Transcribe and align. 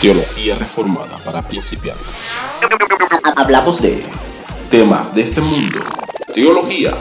Teología 0.00 0.54
reformada 0.54 1.18
para 1.24 1.42
principiantes. 1.42 2.30
Hablamos 3.36 3.82
de 3.82 4.04
Temas 4.70 5.12
de 5.12 5.22
este 5.22 5.40
mundo, 5.40 5.80
teología 6.32 6.94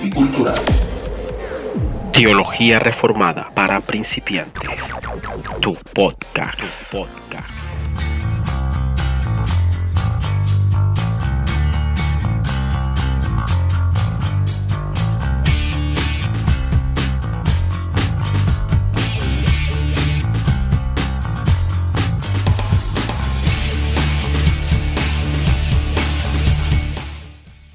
y 0.00 0.10
culturales. 0.10 0.84
Teología 2.12 2.78
reformada 2.78 3.50
para 3.56 3.80
principiantes. 3.80 4.92
Tu 5.60 5.74
podcast. 5.74 6.90
Tu 6.90 6.98
podcast. 6.98 7.73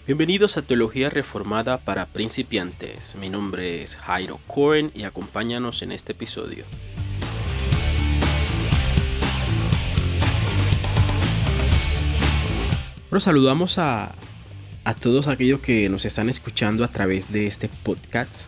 Bienvenidos 0.10 0.58
a 0.58 0.64
Teología 0.64 1.12
Reformada 1.12 1.78
para 1.78 2.08
Principiantes. 2.08 3.14
Mi 3.14 3.30
nombre 3.30 3.84
es 3.84 3.96
Jairo 3.96 4.40
Cohen 4.48 4.90
y 4.96 5.04
acompáñanos 5.04 5.84
en 5.84 5.92
este 5.92 6.14
episodio. 6.14 6.66
Bueno, 13.12 13.20
saludamos 13.20 13.78
a, 13.78 14.16
a 14.84 14.94
todos 14.96 15.28
aquellos 15.28 15.60
que 15.60 15.88
nos 15.90 16.06
están 16.06 16.28
escuchando 16.28 16.84
a 16.84 16.88
través 16.88 17.32
de 17.32 17.46
este 17.46 17.70
podcast. 17.70 18.48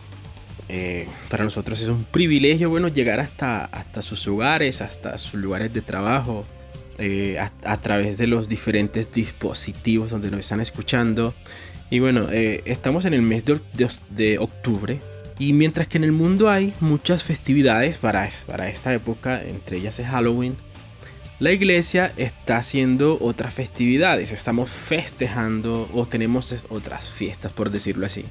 Eh, 0.68 1.06
para 1.30 1.44
nosotros 1.44 1.80
es 1.80 1.86
un 1.86 2.02
privilegio, 2.02 2.70
bueno, 2.70 2.88
llegar 2.88 3.20
hasta, 3.20 3.66
hasta 3.66 4.02
sus 4.02 4.26
hogares, 4.26 4.82
hasta 4.82 5.16
sus 5.16 5.34
lugares 5.34 5.72
de 5.72 5.80
trabajo, 5.80 6.44
eh, 6.98 7.38
a, 7.38 7.76
través 7.78 8.18
de 8.18 8.26
los 8.26 8.48
diferentes 8.48 9.12
dispositivos 9.12 10.10
donde 10.10 10.30
nos 10.30 10.40
están 10.40 10.60
escuchando. 10.60 11.34
Y 11.90 11.98
bueno, 11.98 12.28
eh, 12.30 12.62
estamos 12.64 13.04
en 13.04 13.14
el 13.14 13.22
mes 13.22 13.44
de, 13.44 14.38
octubre. 14.38 15.00
Y 15.38 15.52
mientras 15.52 15.88
que 15.88 15.98
en 15.98 16.04
el 16.04 16.12
mundo 16.12 16.50
hay 16.50 16.72
muchas 16.80 17.22
festividades 17.22 17.98
para, 17.98 18.28
para 18.46 18.68
esta 18.68 18.94
época, 18.94 19.42
entre 19.42 19.78
ellas 19.78 19.98
es 19.98 20.06
Halloween, 20.06 20.56
la 21.42 21.50
iglesia 21.50 22.12
está 22.16 22.58
haciendo 22.58 23.18
otras 23.20 23.52
festividades. 23.52 24.30
Estamos 24.30 24.70
festejando 24.70 25.90
o 25.92 26.06
tenemos 26.06 26.54
otras 26.68 27.10
fiestas, 27.10 27.50
por 27.50 27.70
decirlo 27.70 28.06
así. 28.06 28.24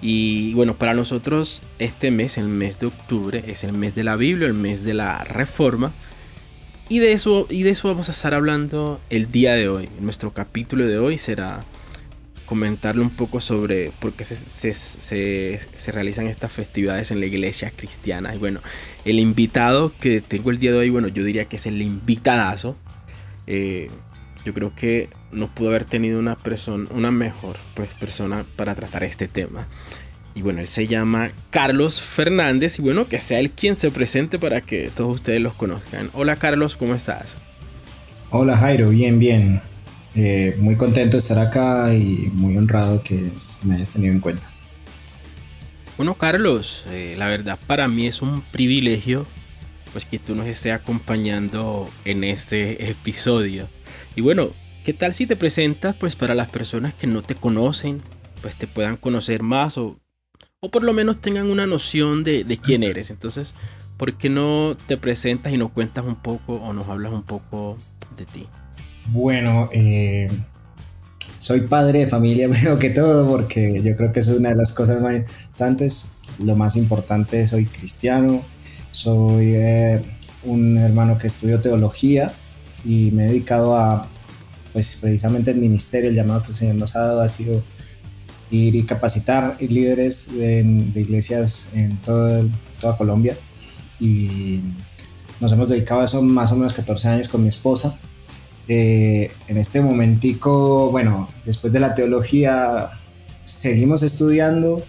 Y 0.00 0.54
bueno, 0.54 0.76
para 0.76 0.94
nosotros 0.94 1.62
este 1.78 2.10
mes, 2.10 2.38
el 2.38 2.46
mes 2.46 2.78
de 2.78 2.86
octubre, 2.86 3.42
es 3.46 3.64
el 3.64 3.72
mes 3.72 3.94
de 3.94 4.04
la 4.04 4.16
Biblia, 4.16 4.46
el 4.46 4.54
mes 4.54 4.84
de 4.84 4.94
la 4.94 5.24
Reforma. 5.24 5.92
Y 6.88 6.98
de 6.98 7.12
eso, 7.12 7.46
y 7.48 7.62
de 7.62 7.70
eso 7.70 7.88
vamos 7.88 8.08
a 8.08 8.12
estar 8.12 8.34
hablando 8.34 9.00
el 9.08 9.30
día 9.30 9.54
de 9.54 9.68
hoy. 9.68 9.88
Nuestro 10.00 10.32
capítulo 10.32 10.86
de 10.86 10.98
hoy 10.98 11.16
será 11.16 11.64
comentarle 12.44 13.00
un 13.00 13.10
poco 13.10 13.40
sobre 13.40 13.90
por 14.00 14.12
qué 14.12 14.24
se, 14.24 14.74
se, 14.74 15.92
realizan 15.92 16.26
estas 16.26 16.52
festividades 16.52 17.10
en 17.10 17.20
la 17.20 17.26
iglesia 17.26 17.72
cristiana. 17.74 18.34
Y 18.34 18.38
bueno, 18.38 18.60
el 19.06 19.18
invitado 19.18 19.92
que 19.98 20.20
tengo 20.20 20.50
el 20.50 20.58
día 20.58 20.72
de 20.72 20.78
hoy, 20.78 20.90
bueno, 20.90 21.08
yo 21.08 21.24
diría 21.24 21.46
que 21.46 21.56
es 21.56 21.66
el 21.66 21.80
invitadazo. 21.80 22.76
Eh, 23.46 23.88
yo 24.44 24.52
creo 24.52 24.74
que 24.74 25.08
no 25.32 25.48
pudo 25.48 25.70
haber 25.70 25.86
tenido 25.86 26.18
una 26.18 26.36
persona, 26.36 26.86
una 26.90 27.10
mejor 27.10 27.56
pues, 27.74 27.88
persona 27.94 28.44
para 28.56 28.74
tratar 28.74 29.04
este 29.04 29.26
tema. 29.26 29.66
Y 30.34 30.42
bueno, 30.42 30.60
él 30.60 30.66
se 30.66 30.88
llama 30.88 31.30
Carlos 31.50 32.00
Fernández 32.00 32.78
y 32.80 32.82
bueno, 32.82 33.06
que 33.06 33.20
sea 33.20 33.38
él 33.38 33.52
quien 33.52 33.76
se 33.76 33.90
presente 33.92 34.38
para 34.38 34.60
que 34.60 34.90
todos 34.94 35.14
ustedes 35.14 35.40
los 35.40 35.52
conozcan. 35.52 36.10
Hola 36.12 36.36
Carlos, 36.36 36.74
¿cómo 36.74 36.94
estás? 36.94 37.36
Hola 38.30 38.56
Jairo, 38.56 38.90
bien, 38.90 39.20
bien. 39.20 39.60
Eh, 40.16 40.56
muy 40.58 40.76
contento 40.76 41.16
de 41.16 41.18
estar 41.18 41.38
acá 41.38 41.94
y 41.94 42.30
muy 42.32 42.56
honrado 42.56 43.02
que 43.02 43.30
me 43.62 43.76
hayas 43.76 43.92
tenido 43.92 44.12
en 44.12 44.20
cuenta. 44.20 44.48
Bueno 45.96 46.14
Carlos, 46.14 46.84
eh, 46.90 47.14
la 47.16 47.28
verdad 47.28 47.56
para 47.68 47.86
mí 47.86 48.08
es 48.08 48.20
un 48.20 48.42
privilegio 48.42 49.26
pues 49.92 50.04
que 50.04 50.18
tú 50.18 50.34
nos 50.34 50.46
estés 50.46 50.72
acompañando 50.72 51.88
en 52.04 52.24
este 52.24 52.90
episodio. 52.90 53.68
Y 54.16 54.20
bueno, 54.20 54.50
¿qué 54.84 54.92
tal 54.92 55.14
si 55.14 55.28
te 55.28 55.36
presentas 55.36 55.94
pues 55.94 56.16
para 56.16 56.34
las 56.34 56.50
personas 56.50 56.92
que 56.94 57.06
no 57.06 57.22
te 57.22 57.36
conocen, 57.36 58.02
pues 58.42 58.56
te 58.56 58.66
puedan 58.66 58.96
conocer 58.96 59.44
más 59.44 59.78
o 59.78 59.96
o 60.64 60.70
por 60.70 60.82
lo 60.82 60.94
menos 60.94 61.20
tengan 61.20 61.50
una 61.50 61.66
noción 61.66 62.24
de, 62.24 62.58
quién 62.62 62.82
eres. 62.82 63.10
Entonces, 63.10 63.54
¿por 63.98 64.16
qué 64.16 64.30
no 64.30 64.78
te 64.86 64.96
presentas 64.96 65.52
y 65.52 65.58
nos 65.58 65.70
cuentas 65.72 66.06
un 66.06 66.16
poco 66.16 66.54
o 66.54 66.72
nos 66.72 66.88
hablas 66.88 67.12
un 67.12 67.22
poco 67.22 67.76
de 68.16 68.24
ti? 68.24 68.48
Bueno, 69.08 69.68
eh, 69.74 70.30
soy 71.38 71.60
padre 71.62 71.98
de 71.98 72.06
familia 72.06 72.48
primero 72.50 72.78
que 72.78 72.88
todo 72.88 73.28
porque 73.28 73.82
yo 73.84 73.94
creo 73.94 74.10
que 74.10 74.20
es 74.20 74.28
una 74.28 74.48
de 74.48 74.56
las 74.56 74.74
cosas 74.74 75.02
más 75.02 75.14
importantes. 75.16 76.14
Lo 76.42 76.56
más 76.56 76.76
importante, 76.76 77.46
soy 77.46 77.66
cristiano, 77.66 78.42
soy 78.90 79.56
eh, 79.56 80.00
un 80.44 80.78
hermano 80.78 81.18
que 81.18 81.26
estudió 81.26 81.60
teología 81.60 82.32
y 82.86 83.10
me 83.10 83.24
he 83.24 83.28
dedicado 83.28 83.76
a, 83.76 84.08
pues 84.72 84.96
precisamente 84.98 85.50
el 85.50 85.58
ministerio, 85.58 86.08
el 86.08 86.16
llamado 86.16 86.40
que 86.40 86.48
el 86.48 86.54
Señor 86.54 86.76
nos 86.76 86.96
ha 86.96 87.00
dado 87.00 87.20
ha 87.20 87.28
sido 87.28 87.62
ir 88.50 88.74
y 88.74 88.84
capacitar 88.84 89.56
líderes 89.60 90.32
de, 90.36 90.60
iglesias 90.94 91.70
en 91.74 91.96
toda 91.98 92.96
Colombia. 92.96 93.36
Y 94.00 94.60
nos 95.40 95.52
hemos 95.52 95.68
dedicado 95.68 96.00
a 96.00 96.04
eso 96.04 96.22
más 96.22 96.52
o 96.52 96.56
menos 96.56 96.74
14 96.74 97.08
años 97.08 97.28
con 97.28 97.42
mi 97.42 97.48
esposa. 97.48 97.98
Eh, 98.66 99.30
en 99.48 99.58
este 99.58 99.80
momentico, 99.80 100.90
bueno, 100.90 101.28
después 101.44 101.72
de 101.72 101.80
la 101.80 101.94
teología, 101.94 102.88
seguimos 103.44 104.02
estudiando 104.02 104.82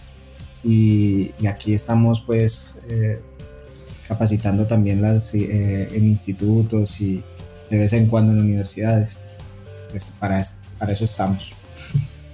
y, 0.63 1.31
aquí 1.47 1.73
estamos 1.73 2.21
pues 2.21 2.85
eh, 2.89 3.19
capacitando 4.07 4.65
también 4.65 5.01
las, 5.01 5.35
eh, 5.35 5.89
en 5.91 6.07
institutos 6.07 7.01
y 7.01 7.23
de 7.69 7.77
vez 7.77 7.93
en 7.93 8.07
cuando 8.07 8.31
en 8.31 8.39
universidades. 8.39 9.17
Pues 9.91 10.11
para, 10.19 10.41
para 10.79 10.93
eso 10.93 11.03
estamos. 11.03 11.53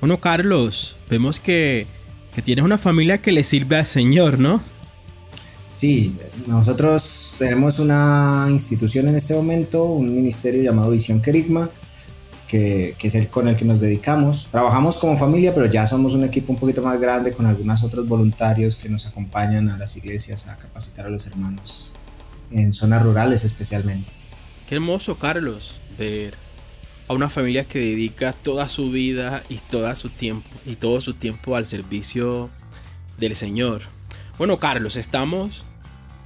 Bueno, 0.00 0.20
Carlos, 0.20 0.96
vemos 1.10 1.40
que, 1.40 1.86
tienes 2.44 2.64
una 2.64 2.78
familia 2.78 3.18
que 3.18 3.32
le 3.32 3.42
sirve 3.42 3.76
al 3.76 3.86
Señor, 3.86 4.38
¿no? 4.38 4.62
Sí, 5.66 6.16
nosotros 6.46 7.34
tenemos 7.36 7.80
una 7.80 8.46
institución 8.48 9.08
en 9.08 9.16
este 9.16 9.34
momento, 9.34 9.84
un 9.84 10.14
ministerio 10.14 10.62
llamado 10.62 10.90
Visión 10.90 11.20
Kerigma, 11.20 11.68
que, 12.46 12.94
es 13.02 13.14
el 13.16 13.28
con 13.28 13.48
el 13.48 13.56
que 13.56 13.64
nos 13.64 13.80
dedicamos. 13.80 14.48
Trabajamos 14.52 14.96
como 14.98 15.16
familia, 15.16 15.52
pero 15.52 15.66
ya 15.66 15.84
somos 15.86 16.14
un 16.14 16.24
equipo 16.24 16.52
un 16.52 16.60
poquito 16.60 16.80
más 16.80 16.98
grande 17.00 17.32
con 17.32 17.46
algunos 17.46 17.82
otros 17.82 18.06
voluntarios 18.06 18.76
que 18.76 18.88
nos 18.88 19.04
acompañan 19.06 19.68
a 19.68 19.76
las 19.76 19.96
iglesias 19.96 20.48
a 20.48 20.56
capacitar 20.56 21.06
a 21.06 21.10
los 21.10 21.26
hermanos 21.26 21.92
en 22.52 22.72
zonas 22.72 23.02
rurales 23.02 23.44
especialmente. 23.44 24.10
Qué 24.68 24.76
hermoso, 24.76 25.18
Carlos, 25.18 25.80
ver 25.98 26.47
a 27.08 27.14
una 27.14 27.28
familia 27.28 27.64
que 27.64 27.78
dedica 27.78 28.32
toda 28.32 28.68
su 28.68 28.90
vida 28.90 29.42
y 29.48 29.58
su 29.94 30.10
tiempo 30.10 30.48
y 30.66 30.76
todo 30.76 31.00
su 31.00 31.14
tiempo 31.14 31.56
al 31.56 31.66
servicio 31.66 32.50
del 33.18 33.34
Señor. 33.34 33.82
Bueno, 34.36 34.58
Carlos, 34.58 34.96
estamos 34.96 35.66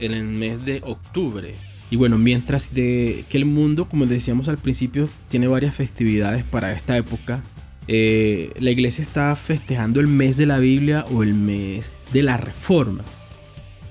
en 0.00 0.12
el 0.12 0.24
mes 0.24 0.64
de 0.64 0.82
octubre. 0.84 1.54
Y 1.90 1.96
bueno, 1.96 2.18
mientras 2.18 2.68
que 2.68 3.24
el 3.30 3.44
mundo, 3.44 3.88
como 3.88 4.06
decíamos 4.06 4.48
al 4.48 4.58
principio, 4.58 5.08
tiene 5.28 5.46
varias 5.46 5.74
festividades 5.74 6.42
para 6.42 6.72
esta 6.72 6.96
época, 6.96 7.42
eh, 7.88 8.50
la 8.58 8.70
iglesia 8.70 9.02
está 9.02 9.34
festejando 9.36 10.00
el 10.00 10.08
mes 10.08 10.36
de 10.36 10.46
la 10.46 10.58
Biblia 10.58 11.04
o 11.10 11.22
el 11.22 11.34
mes 11.34 11.90
de 12.12 12.22
la 12.22 12.36
Reforma. 12.36 13.04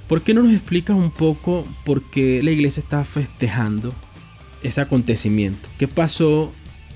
¿Por 0.08 0.22
qué 0.22 0.34
no 0.34 0.44
nos 0.44 0.54
explicas 0.54 0.96
un 0.96 1.12
poco 1.12 1.66
por 1.86 2.04
qué 2.04 2.42
la 2.44 2.52
iglesia 2.52 2.82
está 2.82 3.06
festejando 3.06 3.94
ese 4.64 4.82
acontecimiento? 4.82 5.70
¿Qué 5.78 5.88
pasó 5.88 6.52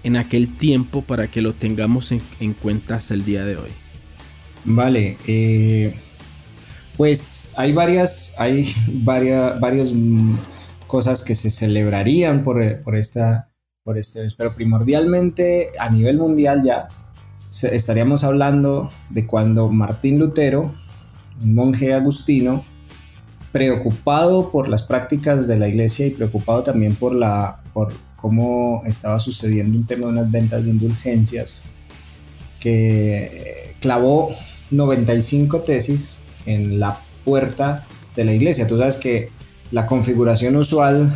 en 0.06 0.16
aquel 0.16 0.56
tiempo 0.56 1.02
para 1.02 1.28
que 1.28 1.42
lo 1.42 1.54
tengamos 1.54 2.12
en, 2.12 2.54
cuenta 2.54 2.96
hasta 2.96 3.16
el 3.16 3.25
día 3.25 3.44
de 3.44 3.57
hoy? 3.57 3.72
Vale, 4.63 5.18
eh, 5.25 5.96
pues 6.96 7.54
hay 7.57 7.74
varias, 7.74 8.36
hay 8.40 8.72
varias, 8.94 9.60
varias 9.60 9.94
cosas 10.86 11.25
que 11.25 11.34
se 11.34 11.50
celebrarían 11.50 12.44
por, 12.44 12.62
esta, 12.62 13.50
por 13.84 13.98
este, 13.98 14.28
pero 14.38 14.56
primordialmente 14.56 15.72
a 15.80 15.90
nivel 15.90 16.18
mundial 16.18 16.62
ya 16.63 16.88
estaríamos 17.63 18.24
hablando 18.24 18.92
de 19.10 19.25
cuando 19.25 19.69
Martín 19.69 20.19
Lutero, 20.19 20.72
un 21.42 21.56
monje 21.56 21.94
agustino, 21.94 22.63
preocupado 23.52 24.52
por 24.52 24.68
las 24.68 24.84
prácticas 24.84 25.48
de 25.48 25.57
la 25.57 25.68
iglesia 25.68 26.06
y 26.06 26.12
preocupado 26.12 26.62
también 26.62 26.96
por 26.96 27.16
la, 27.16 27.63
por, 27.74 27.94
cómo 28.25 28.81
estaba 28.88 29.19
sucediendo 29.19 29.77
un 29.77 29.86
tema 29.86 30.07
de 30.07 30.13
unas 30.13 30.31
ventas 30.31 30.63
de 30.63 30.72
indulgencias 30.72 31.62
que 32.60 33.75
clavó 33.80 34.31
95 34.72 35.62
tesis 35.62 36.16
en 36.48 36.80
la 36.80 37.00
puerta 37.24 37.86
de 38.16 38.25
la 38.25 38.33
iglesia. 38.33 38.68
Tú 38.68 38.80
sabes 38.80 38.95
que 38.95 39.30
la 39.69 39.86
configuración 39.86 40.56
usual 40.56 41.07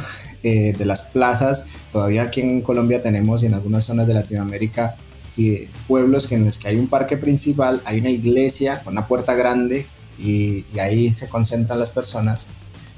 eh, 0.44 0.76
de 0.78 0.86
las 0.86 1.10
plazas. 1.10 1.70
Todavía 1.92 2.22
aquí 2.22 2.42
en 2.42 2.62
Colombia 2.62 3.02
tenemos 3.02 3.42
y 3.42 3.48
en 3.48 3.56
algunas 3.56 3.86
zonas 3.86 4.06
de 4.06 4.14
Latinoamérica 4.14 4.96
y 5.36 5.66
pueblos 5.88 6.32
en 6.32 6.46
los 6.46 6.60
que 6.60 6.68
hay 6.68 6.76
un 6.76 6.90
parque 6.90 7.18
principal, 7.18 7.82
hay 7.86 8.02
una 8.02 8.12
iglesia 8.12 8.84
con 8.84 8.94
una 8.94 9.08
puerta 9.08 9.34
grande 9.34 9.88
y, 10.20 10.64
ahí 10.80 11.12
se 11.12 11.28
concentran 11.28 11.80
las 11.80 11.90
personas. 11.90 12.50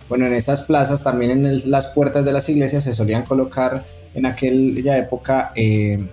Bueno, 0.09 0.25
en 0.25 0.33
estas 0.33 0.65
plazas 0.65 1.01
también 1.01 1.45
en 1.45 1.71
las 1.71 1.93
puertas 1.93 2.25
de 2.25 2.33
las 2.33 2.49
iglesias 2.49 2.83
se 2.83 2.93
solían 2.93 3.23
colocar 3.23 3.85
en 4.13 4.25
aquella 4.25 4.97
época 4.97 5.51
eh, 5.55 6.03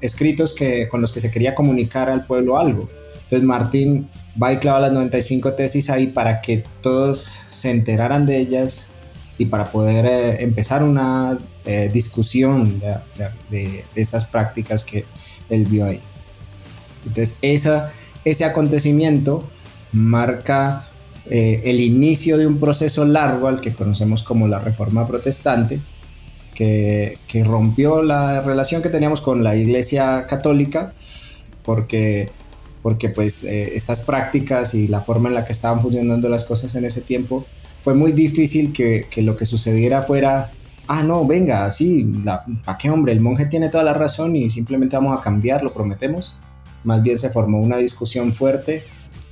escritos 0.00 0.54
que, 0.54 0.88
con 0.88 1.00
los 1.00 1.12
que 1.12 1.20
se 1.20 1.30
quería 1.30 1.54
comunicar 1.54 2.10
al 2.10 2.26
pueblo 2.26 2.58
algo. 2.58 2.88
Entonces 3.24 3.42
Martín 3.42 4.08
va 4.40 4.52
y 4.52 4.58
clava 4.58 4.80
las 4.80 4.92
95 4.92 5.52
tesis 5.54 5.90
ahí 5.90 6.08
para 6.08 6.40
que 6.40 6.64
todos 6.80 7.18
se 7.18 7.70
enteraran 7.70 8.26
de 8.26 8.38
ellas 8.38 8.92
y 9.38 9.46
para 9.46 9.70
poder 9.70 10.06
eh, 10.06 10.42
empezar 10.42 10.82
una 10.82 11.38
eh, 11.64 11.90
discusión 11.92 12.80
de, 13.50 13.84
estas 13.94 14.26
prácticas 14.26 14.84
que 14.84 15.04
él 15.48 15.64
vio 15.64 15.86
ahí. 15.86 16.00
Entonces 17.06 17.38
esa, 17.40 17.92
ese 18.24 18.44
acontecimiento 18.44 19.44
marca 19.92 20.86
el 21.26 21.78
inicio 21.80 22.38
de 22.38 22.46
un 22.46 22.58
proceso 22.58 23.04
largo 23.04 23.46
al 23.46 23.60
que 23.60 23.72
conocemos 23.72 24.24
como 24.24 24.48
la 24.48 24.58
Reforma 24.58 25.06
Protestante, 25.06 25.78
que, 27.26 27.44
rompió 27.44 28.02
la 28.02 28.40
relación 28.42 28.82
que 28.82 28.90
teníamos 28.90 29.22
con 29.22 29.42
la 29.42 29.56
Iglesia 29.56 30.26
Católica, 30.26 30.92
porque, 31.64 32.30
porque 32.82 33.08
pues 33.08 33.44
eh, 33.44 33.74
estas 33.74 34.04
prácticas 34.04 34.74
y 34.74 34.86
la 34.86 35.00
forma 35.00 35.30
en 35.30 35.36
la 35.36 35.44
que 35.44 35.52
estaban 35.52 35.80
funcionando 35.80 36.28
las 36.28 36.44
cosas 36.44 36.74
en 36.74 36.84
ese 36.84 37.00
tiempo, 37.00 37.46
fue 37.80 37.94
muy 37.94 38.12
difícil 38.12 38.74
que, 38.74 39.06
que 39.10 39.22
lo 39.22 39.36
que 39.36 39.46
sucediera 39.46 40.02
fuera, 40.02 40.50
ah, 40.86 41.02
no, 41.02 41.26
venga, 41.26 41.70
sí, 41.70 42.06
¿para 42.64 42.76
qué 42.76 42.90
hombre? 42.90 43.12
El 43.12 43.20
monje 43.20 43.46
tiene 43.46 43.70
toda 43.70 43.84
la 43.84 43.94
razón 43.94 44.36
y 44.36 44.50
simplemente 44.50 44.96
vamos 44.96 45.18
a 45.18 45.22
cambiar, 45.22 45.62
lo 45.62 45.72
prometemos. 45.72 46.40
Más 46.84 47.02
bien 47.02 47.16
se 47.16 47.30
formó 47.30 47.60
una 47.60 47.78
discusión 47.78 48.32
fuerte 48.32 48.84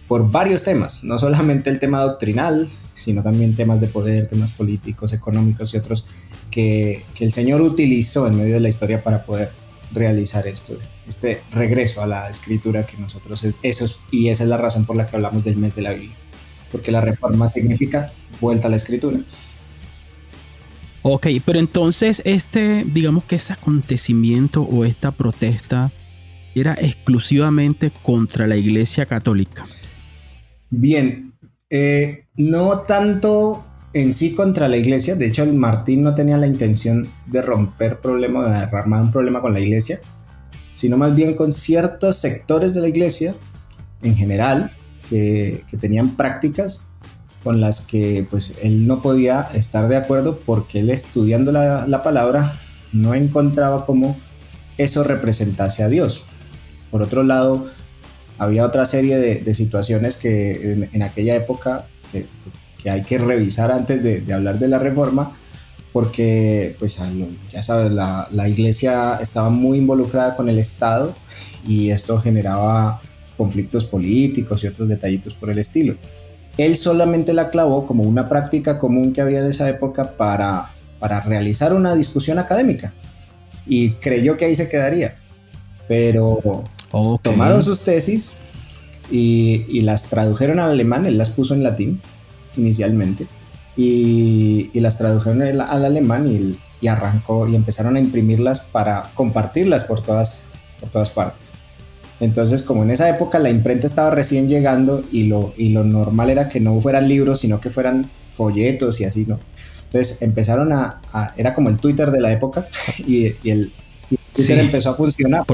por 0.07 0.31
varios 0.31 0.65
temas, 0.65 1.05
no 1.05 1.19
solamente 1.19 1.69
el 1.69 1.79
tema 1.79 2.01
doctrinal, 2.01 2.71
sino 2.95 3.23
también 3.23 3.55
temas 3.55 3.83
de 3.83 3.89
poder, 3.89 4.27
temas 4.27 4.53
políticos, 4.53 5.13
económicos 5.13 5.75
y 5.75 5.77
otros 5.77 6.07
que, 6.51 7.05
el 7.21 7.31
Señor 7.31 7.61
utilizó 7.61 8.27
en 8.27 8.37
medio 8.37 8.55
de 8.55 8.61
la 8.61 8.69
historia 8.69 9.03
para 9.03 9.25
poder 9.25 9.51
realizar 9.93 10.47
esto, 10.47 10.79
este 11.07 11.43
regreso 11.53 12.03
a 12.03 12.07
la 12.07 12.29
escritura 12.29 12.85
que 12.85 12.97
nosotros 12.99 13.45
es, 13.45 13.57
eso 13.63 13.87
y 14.11 14.29
esa 14.29 14.45
es 14.45 14.49
la 14.49 14.57
razón 14.57 14.85
por 14.85 14.97
la 14.97 15.07
que 15.07 15.17
hablamos 15.17 15.45
del 15.45 15.57
mes 15.57 15.77
de 15.77 15.83
la 15.83 15.93
Biblia, 15.93 16.17
porque 16.71 16.93
la 16.93 17.01
reforma 17.01 17.49
significa 17.49 18.11
vuelta 18.41 18.69
a 18.69 18.71
la 18.71 18.77
escritura. 18.77 19.19
Ok, 21.03 21.29
pero 21.45 21.59
entonces 21.59 22.23
este, 22.25 22.85
digamos 22.85 23.25
que 23.25 23.37
ese 23.37 23.53
acontecimiento 23.53 24.63
o 24.63 24.85
esta 24.85 25.13
protesta 25.13 25.91
era 26.55 26.75
exclusivamente 26.75 27.91
contra 28.03 28.47
la 28.47 28.57
Iglesia 28.57 29.07
Católica. 29.07 29.67
Bien, 30.71 31.33
eh, 31.71 32.27
no 32.37 32.81
tanto 32.81 33.65
en 33.99 34.13
sí 34.13 34.35
contra 34.35 34.69
la 34.69 34.77
iglesia. 34.77 35.17
De 35.17 35.27
hecho, 35.27 35.45
Martín 35.47 36.03
no 36.03 36.15
tenía 36.15 36.37
la 36.37 36.47
intención 36.47 37.09
de 37.27 37.43
romper 37.43 37.99
problema, 37.99 38.49
de 38.49 38.77
armar 38.77 39.03
un 39.03 39.11
problema 39.11 39.41
con 39.41 39.53
la 39.53 39.61
iglesia, 39.61 39.99
sino 40.77 40.97
más 40.97 41.15
bien 41.15 41.35
con 41.35 41.51
ciertos 41.51 42.17
sectores 42.17 42.75
de 42.75 42.81
la 42.81 42.89
iglesia 42.89 43.35
en 44.03 44.15
general 44.15 44.71
que, 45.11 45.65
tenían 45.81 46.17
prácticas 46.17 46.91
con 47.43 47.61
las 47.61 47.87
que 47.87 48.25
pues 48.31 48.55
él 48.63 48.87
no 48.87 49.03
podía 49.03 49.51
estar 49.55 49.89
de 49.89 49.97
acuerdo 49.97 50.39
porque 50.45 50.81
él 50.81 50.91
estudiando 50.91 51.51
la, 51.51 52.03
palabra 52.05 52.49
no 52.93 53.15
encontraba 53.15 53.85
cómo 53.85 54.17
eso 54.77 55.03
representase 55.03 55.83
a 55.83 55.89
Dios. 55.89 56.25
Por 56.93 57.03
otro 57.03 57.25
lado, 57.25 57.67
había 58.39 58.65
otra 58.65 58.85
serie 58.85 59.19
de, 59.19 59.55
situaciones 59.55 60.19
que 60.19 60.89
en, 60.93 61.03
aquella 61.03 61.35
época 61.35 61.87
que, 62.13 62.27
que 62.83 62.91
hay 62.91 63.03
que 63.03 63.19
revisar 63.19 63.71
antes 63.73 64.03
de, 64.03 64.33
hablar 64.33 64.59
de 64.59 64.69
la 64.69 64.79
reforma, 64.79 65.37
porque, 65.93 66.77
pues, 66.79 67.01
ya 67.51 67.63
sabes, 67.63 67.93
la, 67.93 68.29
la, 68.31 68.49
iglesia 68.49 69.19
estaba 69.21 69.51
muy 69.51 69.79
involucrada 69.79 70.37
con 70.37 70.49
el 70.49 70.59
Estado 70.59 71.15
y 71.67 71.91
esto 71.91 72.21
generaba 72.21 73.01
conflictos 73.37 73.85
políticos 73.85 74.63
y 74.63 74.69
otros 74.69 74.89
detallitos 74.89 75.35
por 75.35 75.51
el 75.51 75.59
estilo. 75.59 75.97
Él 76.57 76.77
solamente 76.77 77.33
la 77.33 77.51
clavó 77.51 77.87
como 77.87 78.03
una 78.03 78.29
práctica 78.29 78.79
común 78.79 79.13
que 79.13 79.21
había 79.21 79.41
en 79.41 79.47
esa 79.47 79.69
época 79.69 80.17
para, 80.17 80.71
para 80.99 81.21
realizar 81.21 81.73
una 81.73 81.95
discusión 81.95 82.39
académica 82.39 82.93
y 83.67 83.91
creyó 83.93 84.37
que 84.37 84.47
ahí 84.47 84.57
se 84.57 84.69
quedaría. 84.69 85.17
Pero 85.87 86.65
tomaron 87.23 87.63
sus 87.63 87.81
tesis 87.85 88.41
y, 89.11 89.65
y, 89.69 89.83
las 89.83 90.11
tradujeron 90.11 90.59
al 90.59 90.71
alemán, 90.71 91.07
él 91.07 91.17
las 91.17 91.31
puso 91.31 91.55
en 91.55 91.63
latín 91.63 92.01
inicialmente 92.57 93.27
y, 93.79 94.71
las 94.81 94.99
tradujeron 94.99 95.43
al, 95.43 95.61
alemán 95.61 96.27
y, 96.81 96.87
arrancó 96.89 97.49
y 97.49 97.55
empezaron 97.55 97.97
a 97.97 98.01
imprimirlas 98.01 98.69
para 98.73 99.11
compartirlas 99.15 99.85
por 99.85 100.03
todas, 100.03 100.47
por 100.81 100.91
todas 100.91 101.11
partes. 101.11 101.53
Entonces, 102.21 102.63
como 102.63 102.83
en 102.83 102.91
esa 102.91 103.09
época 103.09 103.39
la 103.39 103.51
imprenta 103.51 103.87
estaba 103.87 104.11
recién 104.11 104.49
llegando 104.49 105.05
y 105.13 105.25
lo, 105.25 105.55
y 105.57 105.69
lo 105.71 105.85
normal 105.85 106.31
era 106.31 106.49
que 106.49 106.59
no 106.59 106.81
fueran 106.81 107.09
libros, 107.09 107.41
sino 107.41 107.61
que 107.61 107.71
fueran 107.71 108.11
folletos 108.31 109.01
y 109.01 109.05
así, 109.05 109.25
¿no? 109.27 109.39
Entonces 109.85 110.21
empezaron 110.23 110.73
a, 110.73 111.01
era 111.37 111.55
como 111.55 111.69
el 111.69 111.79
Twitter 111.79 112.11
de 112.11 112.21
la 112.21 112.33
época 112.33 112.67
y, 113.07 113.27
el 113.49 113.73
Twitter 114.35 114.59
empezó 114.59 114.91
a 114.91 114.95
funcionar. 114.95 115.45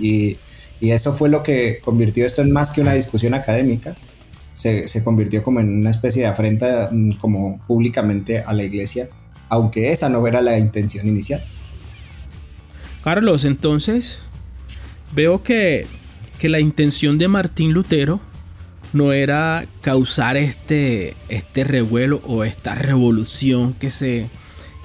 Y, 0.00 0.36
y 0.80 0.90
eso 0.92 1.12
fue 1.12 1.28
lo 1.28 1.42
que 1.42 1.80
convirtió 1.84 2.24
esto 2.24 2.42
en 2.42 2.52
más 2.52 2.72
que 2.72 2.80
una 2.80 2.94
discusión 2.94 3.34
académica, 3.34 3.96
se, 4.58 5.04
convirtió 5.04 5.44
como 5.44 5.60
en 5.60 5.68
una 5.68 5.90
especie 5.90 6.22
de 6.22 6.28
afrenta 6.28 6.88
mm, 6.90 7.12
como 7.12 7.60
públicamente 7.66 8.40
a 8.40 8.52
la 8.52 8.64
iglesia, 8.64 9.08
aunque 9.48 9.92
esa 9.92 10.08
no 10.08 10.26
era 10.26 10.40
la 10.40 10.58
intención 10.58 11.06
inicial. 11.06 11.40
Carlos, 13.04 13.44
entonces 13.44 14.20
veo 15.14 15.42
que, 15.42 15.86
la 16.42 16.60
intención 16.60 17.18
de 17.18 17.28
Martín 17.28 17.72
Lutero 17.72 18.20
no 18.92 19.12
era 19.12 19.66
causar 19.80 20.36
este, 20.36 21.14
este 21.28 21.64
revuelo 21.64 22.22
o 22.26 22.44
esta 22.44 22.74
revolución 22.74 23.74
que 23.74 23.90
se, 23.90 24.28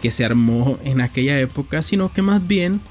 que 0.02 0.12
se 0.12 0.26
armó 0.26 0.80
en 0.84 1.00
aquella 1.02 1.40
época, 1.40 1.82
sino 1.82 2.12
que 2.12 2.22
más 2.22 2.46
bien 2.46 2.82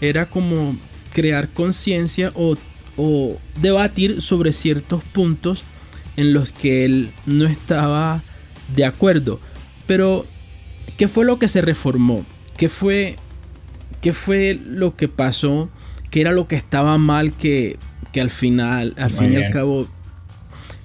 era 0.00 0.26
como 0.26 0.76
crear 1.12 1.48
conciencia 1.50 2.32
o, 2.34 2.56
o, 2.96 3.38
debatir 3.60 4.20
sobre 4.20 4.52
ciertos 4.52 5.02
puntos 5.04 5.64
en 6.20 6.34
los 6.34 6.52
que 6.52 6.84
él 6.84 7.10
no 7.24 7.46
estaba 7.46 8.22
de 8.76 8.84
acuerdo. 8.84 9.40
Pero, 9.86 10.26
¿qué 10.96 11.08
fue 11.08 11.24
lo 11.24 11.38
que 11.38 11.48
se 11.48 11.62
reformó? 11.62 12.24
¿Qué 12.56 12.68
fue, 12.68 13.16
qué 14.00 14.12
fue 14.12 14.58
lo 14.62 14.96
que 14.96 15.08
pasó? 15.08 15.70
¿Qué 16.10 16.20
era 16.20 16.32
lo 16.32 16.46
que 16.46 16.56
estaba 16.56 16.98
mal 16.98 17.32
que, 17.32 17.78
que 18.12 18.20
al 18.20 18.30
final, 18.30 18.94
al 18.98 19.10
fin 19.10 19.32
y 19.32 19.36
al 19.36 19.50
cabo, 19.50 19.88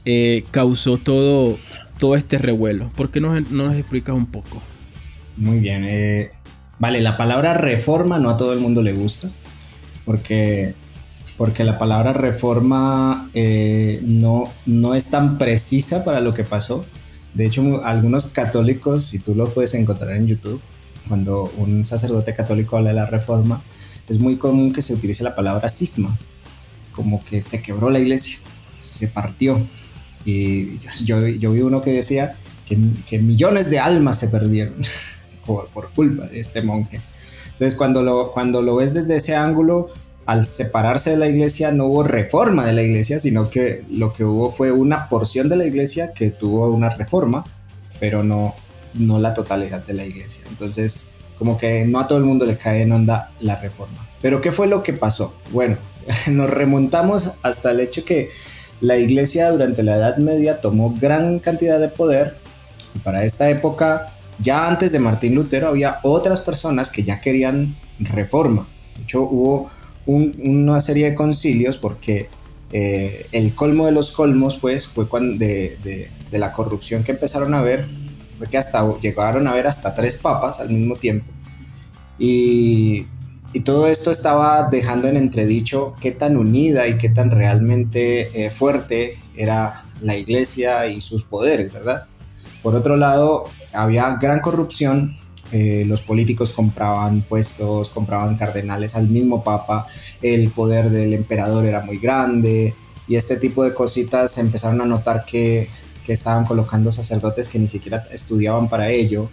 eh, 0.05 0.45
causó 0.51 0.97
todo, 0.97 1.53
todo 1.99 2.15
este 2.15 2.37
revuelo? 2.37 2.89
¿Por 2.95 3.11
qué 3.11 3.19
nos, 3.19 3.51
nos 3.51 3.75
explicas 3.75 4.15
un 4.15 4.27
poco? 4.27 4.61
Muy 5.35 5.59
bien. 5.59 5.83
Eh, 5.83 6.31
vale, 6.79 7.01
la 7.01 7.17
palabra 7.17 7.53
reforma 7.55 8.19
no 8.19 8.29
a 8.29 8.37
todo 8.37 8.53
el 8.53 8.59
mundo 8.59 8.81
le 8.81 8.93
gusta. 8.93 9.29
Porque 10.05 10.75
porque 11.37 11.63
la 11.63 11.77
palabra 11.77 12.13
reforma 12.13 13.29
eh, 13.33 13.99
no, 14.03 14.51
no 14.65 14.95
es 14.95 15.11
tan 15.11 15.37
precisa 15.37 16.05
para 16.05 16.21
lo 16.21 16.33
que 16.33 16.43
pasó. 16.43 16.85
De 17.33 17.45
hecho, 17.45 17.83
algunos 17.83 18.27
católicos, 18.31 19.03
si 19.03 19.19
tú 19.19 19.35
lo 19.35 19.53
puedes 19.53 19.73
encontrar 19.73 20.11
en 20.15 20.27
YouTube, 20.27 20.61
cuando 21.07 21.51
un 21.57 21.83
sacerdote 21.83 22.33
católico 22.33 22.77
habla 22.77 22.91
de 22.91 22.95
la 22.95 23.05
reforma, 23.05 23.61
es 24.07 24.19
muy 24.19 24.37
común 24.37 24.71
que 24.71 24.81
se 24.81 24.93
utilice 24.93 25.23
la 25.23 25.35
palabra 25.35 25.67
cisma, 25.67 26.17
como 26.93 27.23
que 27.23 27.41
se 27.41 27.61
quebró 27.61 27.89
la 27.89 27.99
iglesia, 27.99 28.37
se 28.79 29.09
partió. 29.09 29.59
Y 30.23 30.79
yo, 31.03 31.27
yo, 31.27 31.51
vi 31.51 31.61
uno 31.61 31.81
que 31.81 31.91
decía 31.91 32.37
que, 32.65 32.77
que 33.07 33.19
millones 33.19 33.69
de 33.69 33.79
almas 33.79 34.19
se 34.19 34.29
perdieron 34.29 34.75
por, 35.45 35.67
por, 35.69 35.91
culpa 35.91 36.27
de 36.27 36.39
este 36.39 36.61
monje. 36.61 37.01
Entonces, 37.51 37.75
cuando 37.75 38.01
lo, 38.01 38.31
cuando 38.31 38.61
lo 38.61 38.77
ves 38.77 38.93
desde 38.93 39.17
ese 39.17 39.35
ángulo, 39.35 39.89
al 40.25 40.45
separarse 40.45 41.11
de 41.11 41.17
la 41.17 41.27
iglesia 41.27 41.71
no 41.71 41.85
hubo 41.85 42.03
reforma 42.03 42.65
de 42.65 42.73
la 42.73 42.81
iglesia, 42.81 43.19
sino 43.19 43.49
que 43.49 43.83
lo 43.89 44.13
que 44.13 44.23
hubo 44.23 44.49
fue 44.49 44.71
una 44.71 45.07
porción 45.07 45.49
de 45.49 45.55
la 45.55 45.65
iglesia 45.65 46.13
que 46.13 46.31
tuvo 46.31 46.67
una 46.69 46.89
reforma, 46.89 47.45
pero 47.99 48.23
no, 48.23 48.55
no 48.93 49.19
la 49.19 49.33
totalidad 49.33 49.85
de 49.85 49.93
la 49.93 50.05
iglesia. 50.05 50.45
Entonces, 50.49 51.13
como 51.37 51.57
que 51.57 51.85
no 51.85 51.99
a 51.99 52.07
todo 52.07 52.17
el 52.17 52.23
mundo 52.23 52.45
le 52.45 52.57
cae 52.57 52.81
en 52.81 52.91
onda 52.91 53.31
la 53.39 53.57
reforma. 53.57 54.07
Pero 54.21 54.41
¿qué 54.41 54.51
fue 54.51 54.67
lo 54.67 54.81
que 54.81 54.93
pasó? 54.93 55.35
Bueno, 55.51 55.77
nos 56.31 56.49
remontamos 56.49 57.33
hasta 57.43 57.71
el 57.71 57.79
hecho 57.79 58.03
que 58.03 58.31
la 58.81 58.97
iglesia 58.97 59.51
durante 59.51 59.83
la 59.83 59.97
Edad 59.97 60.17
Media 60.17 60.59
tomó 60.59 60.95
gran 60.99 61.39
cantidad 61.39 61.79
de 61.79 61.89
poder. 61.89 62.37
Para 63.03 63.25
esta 63.25 63.49
época 63.49 64.13
ya 64.39 64.67
antes 64.67 64.91
de 64.91 64.99
Martín 64.99 65.35
Lutero 65.35 65.67
había 65.67 65.99
otras 66.03 66.41
personas 66.41 66.91
que 66.91 67.03
ya 67.03 67.21
querían 67.21 67.75
reforma. 67.99 68.67
De 68.97 69.03
hecho, 69.03 69.23
hubo 69.23 69.69
una 70.05 70.81
serie 70.81 71.09
de 71.09 71.15
concilios 71.15 71.77
porque 71.77 72.29
eh, 72.71 73.27
el 73.31 73.55
colmo 73.55 73.85
de 73.85 73.91
los 73.91 74.11
colmos, 74.11 74.57
pues, 74.59 74.87
fue 74.87 75.07
cuando 75.07 75.37
de, 75.37 76.09
la 76.31 76.51
corrupción 76.51 77.03
que 77.03 77.13
empezaron 77.13 77.53
a 77.53 77.61
ver, 77.61 77.85
fue 78.37 78.47
que 78.47 78.57
hasta 78.57 78.83
llegaron 78.99 79.47
a 79.47 79.53
ver 79.53 79.67
hasta 79.67 79.95
tres 79.95 80.17
papas 80.17 80.59
al 80.59 80.69
mismo 80.69 80.95
tiempo. 80.95 81.31
Y, 82.19 83.05
y 83.53 83.61
todo 83.61 83.87
esto 83.87 84.11
estaba 84.11 84.69
dejando 84.69 85.07
en 85.07 85.15
entredicho 85.15 85.95
qué 86.01 86.11
tan 86.11 86.35
unida 86.35 86.87
y 86.87 86.97
qué 86.97 87.09
tan 87.09 87.31
realmente 87.31 88.45
eh, 88.45 88.49
fuerte 88.49 89.17
era 89.37 89.81
la 90.01 90.17
iglesia 90.17 90.87
y 90.87 90.99
sus 90.99 91.23
poderes, 91.23 91.71
¿verdad? 91.71 92.07
Por 92.61 92.75
otro 92.75 92.97
lado, 92.97 93.45
había 93.71 94.17
gran 94.19 94.41
corrupción 94.41 95.13
eh, 95.51 95.83
los 95.85 96.01
políticos 96.01 96.51
compraban 96.51 97.21
puestos, 97.21 97.89
compraban 97.89 98.35
cardenales 98.35 98.95
al 98.95 99.07
mismo 99.07 99.43
papa, 99.43 99.87
el 100.21 100.49
poder 100.49 100.89
del 100.89 101.13
emperador 101.13 101.65
era 101.65 101.81
muy 101.81 101.97
grande 101.97 102.73
y 103.07 103.15
este 103.15 103.37
tipo 103.37 103.63
de 103.63 103.73
cositas 103.73 104.31
se 104.31 104.41
empezaron 104.41 104.81
a 104.81 104.85
notar 104.85 105.25
que, 105.25 105.69
estaban 106.07 106.45
colocando 106.45 106.91
sacerdotes 106.91 107.47
que 107.47 107.57
ni 107.57 107.67
siquiera 107.67 108.05
estudiaban 108.11 108.69
para 108.69 108.91
ello, 108.91 109.31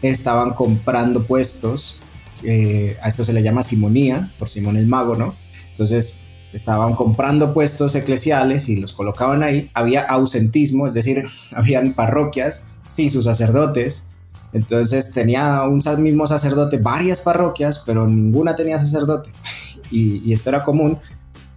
estaban 0.00 0.54
comprando 0.54 1.26
puestos, 1.26 1.98
eh, 2.42 2.96
a 3.02 3.08
esto 3.08 3.26
se 3.26 3.34
le 3.34 3.42
llama 3.42 3.62
simonía, 3.62 4.32
por 4.38 4.48
Simón 4.48 4.78
el 4.78 4.86
Mago, 4.86 5.16
¿no? 5.16 5.34
Entonces 5.68 6.22
estaban 6.54 6.94
comprando 6.94 7.52
puestos 7.52 7.94
eclesiales 7.94 8.70
y 8.70 8.76
los 8.76 8.94
colocaban 8.94 9.42
ahí, 9.42 9.70
había 9.74 10.00
ausentismo, 10.00 10.86
es 10.86 10.94
decir, 10.94 11.26
habían 11.54 11.92
parroquias 11.92 12.68
sin 12.86 13.10
sus 13.10 13.24
sacerdotes, 13.24 14.08
entonces 14.54 15.12
tenía 15.12 15.62
un 15.64 15.82
mismo 15.98 16.26
sacerdote 16.26 16.78
varias 16.78 17.20
parroquias, 17.20 17.82
pero 17.84 18.06
ninguna 18.06 18.56
tenía 18.56 18.78
sacerdote. 18.78 19.30
Y, 19.90 20.32
esto 20.32 20.48
era 20.48 20.64
común 20.64 20.98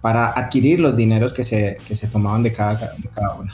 para 0.00 0.28
adquirir 0.28 0.78
los 0.78 0.96
dineros 0.96 1.32
que 1.32 1.42
se, 1.42 1.78
que 1.88 1.96
se 1.96 2.06
tomaban 2.06 2.42
de 2.44 2.52
cada, 2.52 2.74
de 2.96 3.08
cada 3.08 3.34
una. 3.34 3.52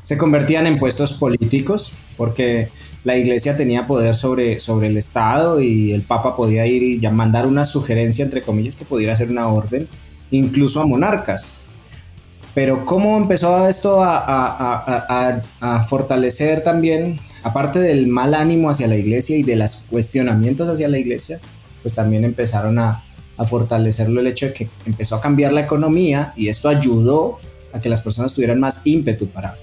Se 0.00 0.18
convertían 0.18 0.66
en 0.66 0.78
puestos 0.78 1.12
políticos 1.18 1.92
porque 2.16 2.70
la 3.04 3.16
iglesia 3.16 3.56
tenía 3.56 3.86
poder 3.86 4.14
sobre, 4.14 4.58
sobre 4.58 4.88
el 4.88 4.96
Estado 4.96 5.60
y 5.60 5.92
el 5.92 6.02
Papa 6.02 6.34
podía 6.34 6.66
ir 6.66 6.82
y 6.82 7.08
mandar 7.08 7.46
una 7.46 7.64
sugerencia, 7.64 8.24
entre 8.24 8.42
comillas, 8.42 8.74
que 8.74 8.84
pudiera 8.84 9.14
ser 9.14 9.30
una 9.30 9.46
orden, 9.46 9.88
incluso 10.32 10.80
a 10.80 10.86
monarcas. 10.86 11.61
Pero 12.54 12.84
cómo 12.84 13.16
empezó 13.16 13.66
esto 13.66 14.00
a, 14.02 15.42
fortalecer 15.88 16.62
también, 16.62 17.18
aparte 17.42 17.78
del 17.78 18.08
mal 18.08 18.34
ánimo 18.34 18.68
hacia 18.68 18.88
la 18.88 18.96
iglesia 18.96 19.36
y 19.36 19.42
de 19.42 19.56
los 19.56 19.86
cuestionamientos 19.90 20.68
hacia 20.68 20.88
la 20.88 20.98
iglesia, 20.98 21.40
pues 21.80 21.94
también 21.94 22.24
empezaron 22.24 22.78
a, 22.78 23.04
fortalecerlo 23.46 24.20
el 24.20 24.28
hecho 24.28 24.46
de 24.46 24.52
que 24.52 24.68
empezó 24.86 25.16
a 25.16 25.20
cambiar 25.20 25.52
la 25.52 25.62
economía 25.62 26.32
y 26.36 26.46
esto 26.46 26.68
ayudó 26.68 27.40
a 27.72 27.80
que 27.80 27.88
las 27.88 28.00
personas 28.00 28.34
tuvieran 28.34 28.60
más 28.60 28.86
ímpetu 28.86 29.28
para, 29.30 29.56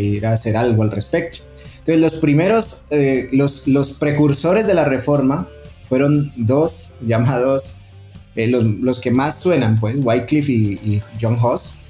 ir 0.00 0.26
a 0.26 0.32
hacer 0.32 0.56
algo 0.56 0.82
al 0.82 0.90
respecto. 0.90 1.38
Entonces 1.78 2.00
los 2.00 2.14
primeros, 2.14 2.88
eh, 2.90 3.28
los, 3.30 3.98
precursores 4.00 4.66
de 4.66 4.74
la 4.74 4.84
reforma 4.84 5.46
fueron 5.88 6.32
dos 6.34 6.94
llamados, 7.06 7.76
eh, 8.34 8.48
los, 8.48 8.64
los, 8.64 9.00
que 9.00 9.12
más 9.12 9.38
suenan, 9.38 9.78
pues, 9.78 10.00
Wycliffe 10.02 10.50
y, 10.50 10.72
y 10.82 11.02
John 11.20 11.38
Hoss 11.40 11.83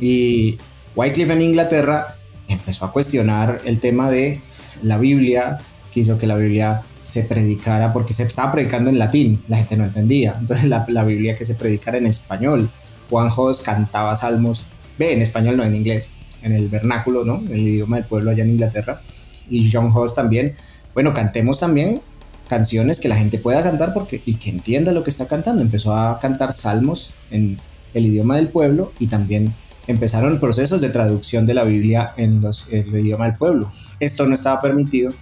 y 0.00 0.58
Wycliffe 0.96 1.32
en 1.32 1.42
Inglaterra 1.42 2.16
empezó 2.48 2.86
a 2.86 2.92
cuestionar 2.92 3.60
el 3.64 3.80
tema 3.80 4.10
de 4.10 4.40
la 4.82 4.98
Biblia, 4.98 5.58
quiso 5.92 6.18
que 6.18 6.26
la 6.26 6.36
Biblia 6.36 6.82
se 7.02 7.22
predicara 7.24 7.92
porque 7.92 8.12
se 8.12 8.24
estaba 8.24 8.52
predicando 8.52 8.90
en 8.90 8.98
latín, 8.98 9.42
la 9.48 9.56
gente 9.58 9.76
no 9.76 9.84
entendía. 9.84 10.36
Entonces 10.38 10.66
la, 10.66 11.04
Biblia 11.04 11.36
que 11.36 11.44
se 11.44 11.54
predicara 11.54 11.98
en 11.98 12.06
español. 12.06 12.70
Juan 13.08 13.30
Jos 13.30 13.62
cantaba 13.62 14.14
salmos, 14.14 14.68
ve, 14.98 15.14
en 15.14 15.22
español 15.22 15.56
no 15.56 15.64
en 15.64 15.74
inglés, 15.74 16.12
en 16.42 16.52
el 16.52 16.68
vernáculo, 16.68 17.24
¿no? 17.24 17.38
En 17.38 17.52
el 17.52 17.68
idioma 17.68 17.96
del 17.96 18.04
pueblo 18.04 18.30
allá 18.30 18.42
en 18.42 18.50
Inglaterra. 18.50 19.00
Y 19.48 19.70
John 19.72 19.90
Hoss 19.94 20.14
también, 20.14 20.54
bueno, 20.92 21.14
cantemos 21.14 21.60
también 21.60 22.02
canciones 22.48 23.00
que 23.00 23.08
la 23.08 23.16
gente 23.16 23.38
pueda 23.38 23.62
cantar 23.62 23.94
porque, 23.94 24.20
y 24.26 24.34
que 24.34 24.50
entienda 24.50 24.92
lo 24.92 25.04
que 25.04 25.10
está 25.10 25.26
cantando. 25.26 25.62
Empezó 25.62 25.94
a 25.96 26.18
cantar 26.18 26.52
salmos 26.52 27.14
en 27.30 27.58
el 27.94 28.06
idioma 28.06 28.36
del 28.36 28.48
pueblo 28.48 28.92
y 28.98 29.06
también 29.06 29.54
empezaron 29.88 30.38
procesos 30.38 30.80
de 30.80 30.90
traducción 30.90 31.46
de 31.46 31.54
la 31.54 31.64
Biblia 31.64 32.12
en, 32.16 32.42
los, 32.42 32.70
el 32.72 32.94
idioma 32.94 33.24
del 33.24 33.36
pueblo. 33.36 33.68
Esto 33.98 34.26
no 34.26 34.34
estaba 34.34 34.60
permitido 34.60 35.12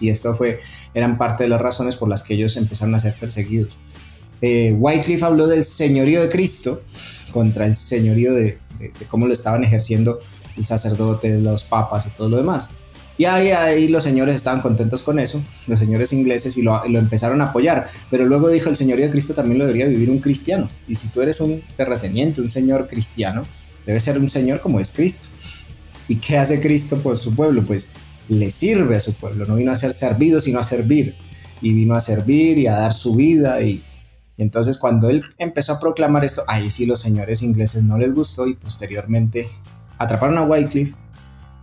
y 0.00 0.08
esto 0.08 0.34
fue, 0.34 0.60
eran 0.94 1.16
parte 1.18 1.44
de 1.44 1.50
las 1.50 1.60
razones 1.60 1.94
por 1.94 2.08
las 2.08 2.22
que 2.22 2.34
ellos 2.34 2.56
empezaron 2.56 2.94
a 2.94 3.00
ser 3.00 3.14
perseguidos. 3.20 3.78
Eh, 4.40 4.74
Wycliffe 4.78 5.24
habló 5.24 5.46
del 5.46 5.62
señorío 5.62 6.22
de 6.22 6.30
Cristo 6.30 6.82
contra 7.32 7.66
el 7.66 7.74
señorío 7.74 8.32
de, 8.32 8.58
cómo 9.08 9.26
lo 9.26 9.34
estaban 9.34 9.62
ejerciendo 9.62 10.18
los 10.56 10.66
sacerdotes, 10.66 11.40
los 11.40 11.64
papas 11.64 12.06
y 12.06 12.10
todo 12.10 12.30
lo 12.30 12.38
demás. 12.38 12.70
Y 13.16 13.26
ahí, 13.26 13.50
ahí 13.50 13.88
los 13.88 14.02
señores 14.02 14.34
estaban 14.34 14.60
contentos 14.60 15.02
con 15.02 15.20
eso, 15.20 15.40
los 15.68 15.78
señores 15.78 16.12
ingleses, 16.12 16.56
y 16.56 16.62
lo, 16.62 16.82
lo, 16.88 16.98
empezaron 16.98 17.40
a 17.42 17.44
apoyar. 17.50 17.88
Pero 18.10 18.24
luego 18.24 18.48
dijo, 18.48 18.70
el 18.70 18.76
señorío 18.76 19.04
de 19.04 19.12
Cristo 19.12 19.34
también 19.34 19.58
lo 19.58 19.66
debería 19.66 19.86
vivir 19.86 20.10
un 20.10 20.18
cristiano. 20.18 20.68
Y 20.88 20.96
si 20.96 21.10
tú 21.10 21.22
eres 21.22 21.40
un 21.40 21.62
terrateniente, 21.76 22.40
un 22.40 22.48
señor 22.48 22.88
cristiano, 22.88 23.46
Debe 23.86 24.00
ser 24.00 24.18
un 24.18 24.28
Señor 24.28 24.60
como 24.60 24.80
es 24.80 24.92
Cristo. 24.92 25.28
¿Y 26.08 26.16
qué 26.16 26.38
hace 26.38 26.60
Cristo 26.60 27.02
por 27.02 27.16
su 27.18 27.34
pueblo? 27.34 27.64
Pues 27.64 27.90
le 28.28 28.50
sirve 28.50 28.96
a 28.96 29.00
su 29.00 29.14
pueblo. 29.14 29.46
No 29.46 29.56
vino 29.56 29.72
a 29.72 29.76
ser 29.76 29.92
servido, 29.92 30.40
sino 30.40 30.58
a 30.58 30.64
servir. 30.64 31.14
Y 31.60 31.72
vino 31.72 31.94
a 31.94 32.00
servir 32.00 32.58
y 32.58 32.66
a 32.66 32.74
dar 32.74 32.92
su 32.92 33.14
vida. 33.14 33.60
Y, 33.62 33.82
entonces 34.36 34.78
cuando 34.78 35.10
él 35.10 35.22
empezó 35.38 35.74
a 35.74 35.80
proclamar 35.80 36.24
esto, 36.24 36.42
ahí 36.48 36.70
sí 36.70 36.86
los 36.86 37.00
señores 37.00 37.42
ingleses 37.42 37.84
no 37.84 37.98
les 37.98 38.12
gustó 38.12 38.46
y 38.48 38.54
posteriormente 38.54 39.46
atraparon 39.98 40.38
a 40.38 40.42
Wycliffe. 40.42 40.96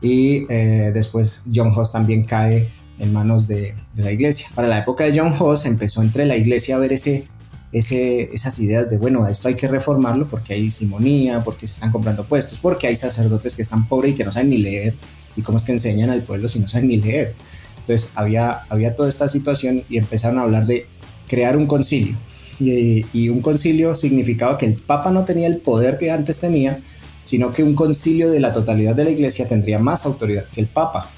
Y 0.01 0.45
eh, 0.49 0.91
después 0.93 1.45
John 1.53 1.71
Hoss 1.75 1.91
también 1.91 2.23
cae 2.23 2.69
en 2.97 3.13
manos 3.13 3.47
de, 3.47 3.75
la 3.95 4.11
iglesia. 4.11 4.47
Para 4.55 4.67
la 4.67 4.79
época 4.79 5.03
de 5.03 5.19
John 5.19 5.33
Hoss 5.37 5.65
empezó 5.65 6.01
entre 6.01 6.25
la 6.25 6.37
iglesia 6.37 6.75
a 6.75 6.79
ver 6.79 6.93
ese 6.93 7.27
ese, 7.71 8.33
esas 8.33 8.59
ideas 8.59 8.89
de, 8.89 8.97
bueno, 8.97 9.27
esto 9.27 9.47
hay 9.47 9.55
que 9.55 9.67
reformarlo 9.67 10.27
porque 10.27 10.53
hay 10.53 10.69
simonía, 10.71 11.43
porque 11.43 11.65
se 11.65 11.73
están 11.73 11.91
comprando 11.91 12.25
puestos, 12.25 12.59
porque 12.61 12.87
hay 12.87 12.95
sacerdotes 12.95 13.55
que 13.55 13.61
están 13.61 13.87
pobres 13.87 14.13
y 14.13 14.15
que 14.15 14.25
no 14.25 14.31
saben 14.31 14.49
ni 14.49 14.57
leer, 14.57 14.95
y 15.35 15.41
cómo 15.41 15.57
es 15.57 15.63
que 15.63 15.71
enseñan 15.71 16.09
al 16.09 16.23
pueblo 16.23 16.47
si 16.49 16.59
no 16.59 16.67
saben 16.67 16.89
ni 16.89 16.97
leer. 16.97 17.33
Entonces 17.79 18.11
había, 18.15 18.61
había 18.69 18.95
toda 18.95 19.09
esta 19.09 19.27
situación 19.27 19.83
y 19.89 19.97
empezaron 19.97 20.39
a 20.39 20.43
hablar 20.43 20.65
de 20.65 20.85
crear 21.27 21.55
un 21.55 21.65
concilio. 21.65 22.15
Y, 22.59 23.05
y, 23.13 23.29
un 23.29 23.41
concilio 23.41 23.95
significaba 23.95 24.57
que 24.57 24.67
el 24.67 24.75
Papa 24.75 25.09
no 25.09 25.25
tenía 25.25 25.47
el 25.47 25.57
poder 25.57 25.97
que 25.97 26.11
antes 26.11 26.39
tenía, 26.39 26.79
sino 27.23 27.53
que 27.53 27.63
un 27.63 27.73
concilio 27.73 28.29
de 28.29 28.39
la 28.39 28.53
totalidad 28.53 28.95
de 28.95 29.05
la 29.05 29.09
iglesia 29.09 29.47
tendría 29.47 29.79
más 29.79 30.05
autoridad 30.05 30.45
que 30.53 30.61
el 30.61 30.67
Papa. 30.67 31.09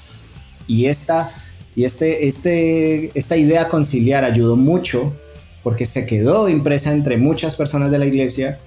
Y 0.66 0.86
esta, 0.86 1.28
y 1.76 1.84
este, 1.84 2.26
este, 2.26 3.10
esta 3.18 3.36
idea 3.36 3.68
conciliar 3.68 4.24
ayudó 4.24 4.56
mucho 4.56 5.14
porque 5.64 5.86
se 5.86 6.06
quedó 6.06 6.48
impresa 6.48 6.92
entre 6.92 7.18
muchas 7.18 7.56
personas 7.56 7.90
de 7.90 7.98
la 7.98 8.06
iglesia 8.06 8.60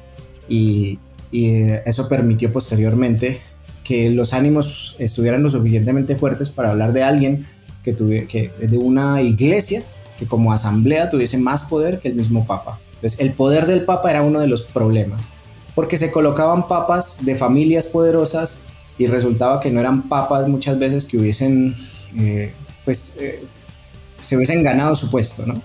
y, 0.50 1.00
eso 1.30 2.08
permitió 2.08 2.52
posteriormente 2.54 3.40
que 3.84 4.10
los 4.10 4.34
ánimos 4.34 4.96
estuvieran 4.98 5.44
lo 5.44 5.50
suficientemente 5.50 6.16
fuertes 6.16 6.50
para 6.50 6.72
hablar 6.72 6.94
de 6.94 7.04
alguien 7.04 7.46
que, 7.84 7.94
tuviera, 7.94 8.26
que 8.28 8.50
de 8.60 8.78
una 8.78 9.22
iglesia 9.22 9.84
que 10.18 10.26
como 10.26 10.54
asamblea 10.54 11.10
tuviese 11.10 11.38
más 11.38 11.68
poder 11.68 12.00
que 12.00 12.08
el 12.08 12.16
mismo 12.16 12.48
papa. 12.48 12.80
Entonces 12.96 13.20
el 13.20 13.34
poder 13.34 13.68
del 13.68 13.84
papa 13.84 14.10
era 14.10 14.24
uno 14.24 14.40
de 14.40 14.48
los 14.48 14.64
problemas, 14.64 15.28
porque 15.76 15.98
se 15.98 16.12
colocaban 16.12 16.68
papas 16.68 17.26
de 17.26 17.36
familias 17.36 17.88
poderosas 17.88 18.64
y 18.98 19.06
resultaba 19.08 19.60
que 19.60 19.70
no 19.70 19.82
eran 19.82 20.08
papas 20.10 20.48
muchas 20.48 20.80
veces 20.80 21.06
que 21.06 21.18
hubiesen, 21.18 21.76
eh, 22.18 22.54
pues, 22.86 23.18
eh, 23.22 23.44
se 24.18 24.38
hubiesen 24.38 24.64
ganado 24.64 24.96
su 24.96 25.12
puesto, 25.12 25.46
¿no? 25.46 25.62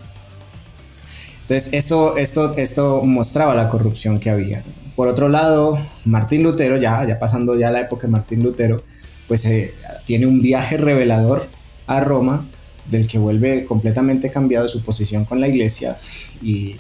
Entonces, 1.53 1.75
esto, 1.75 2.17
esto, 2.17 2.57
esto 2.57 3.03
mostraba 3.05 3.55
la 3.55 3.69
corrupción 3.69 4.19
que 4.19 4.31
había. 4.31 4.63
Por 4.97 5.09
otro 5.09 5.29
lado, 5.29 5.77
Martín 6.07 6.43
Lutero, 6.43 6.79
ya, 6.79 7.07
ya 7.07 7.19
pasando 7.19 7.59
ya 7.59 7.71
la 7.71 7.83
época 7.83 8.07
de 8.07 8.09
Martín 8.09 8.43
Lutero, 8.43 8.83
pues 9.29 9.45
eh, 9.45 9.75
tiene 10.07 10.27
un 10.27 10.41
viaje 10.41 10.79
revelador 10.79 11.47
a 11.87 12.01
Roma, 12.01 12.49
del 12.91 13.07
que 13.07 13.19
vuelve 13.19 13.67
completamente 13.67 14.31
cambiado 14.31 14.67
su 14.67 14.83
posición 14.83 15.27
con 15.27 15.41
la 15.41 15.49
iglesia 15.49 15.95
y, 16.41 16.77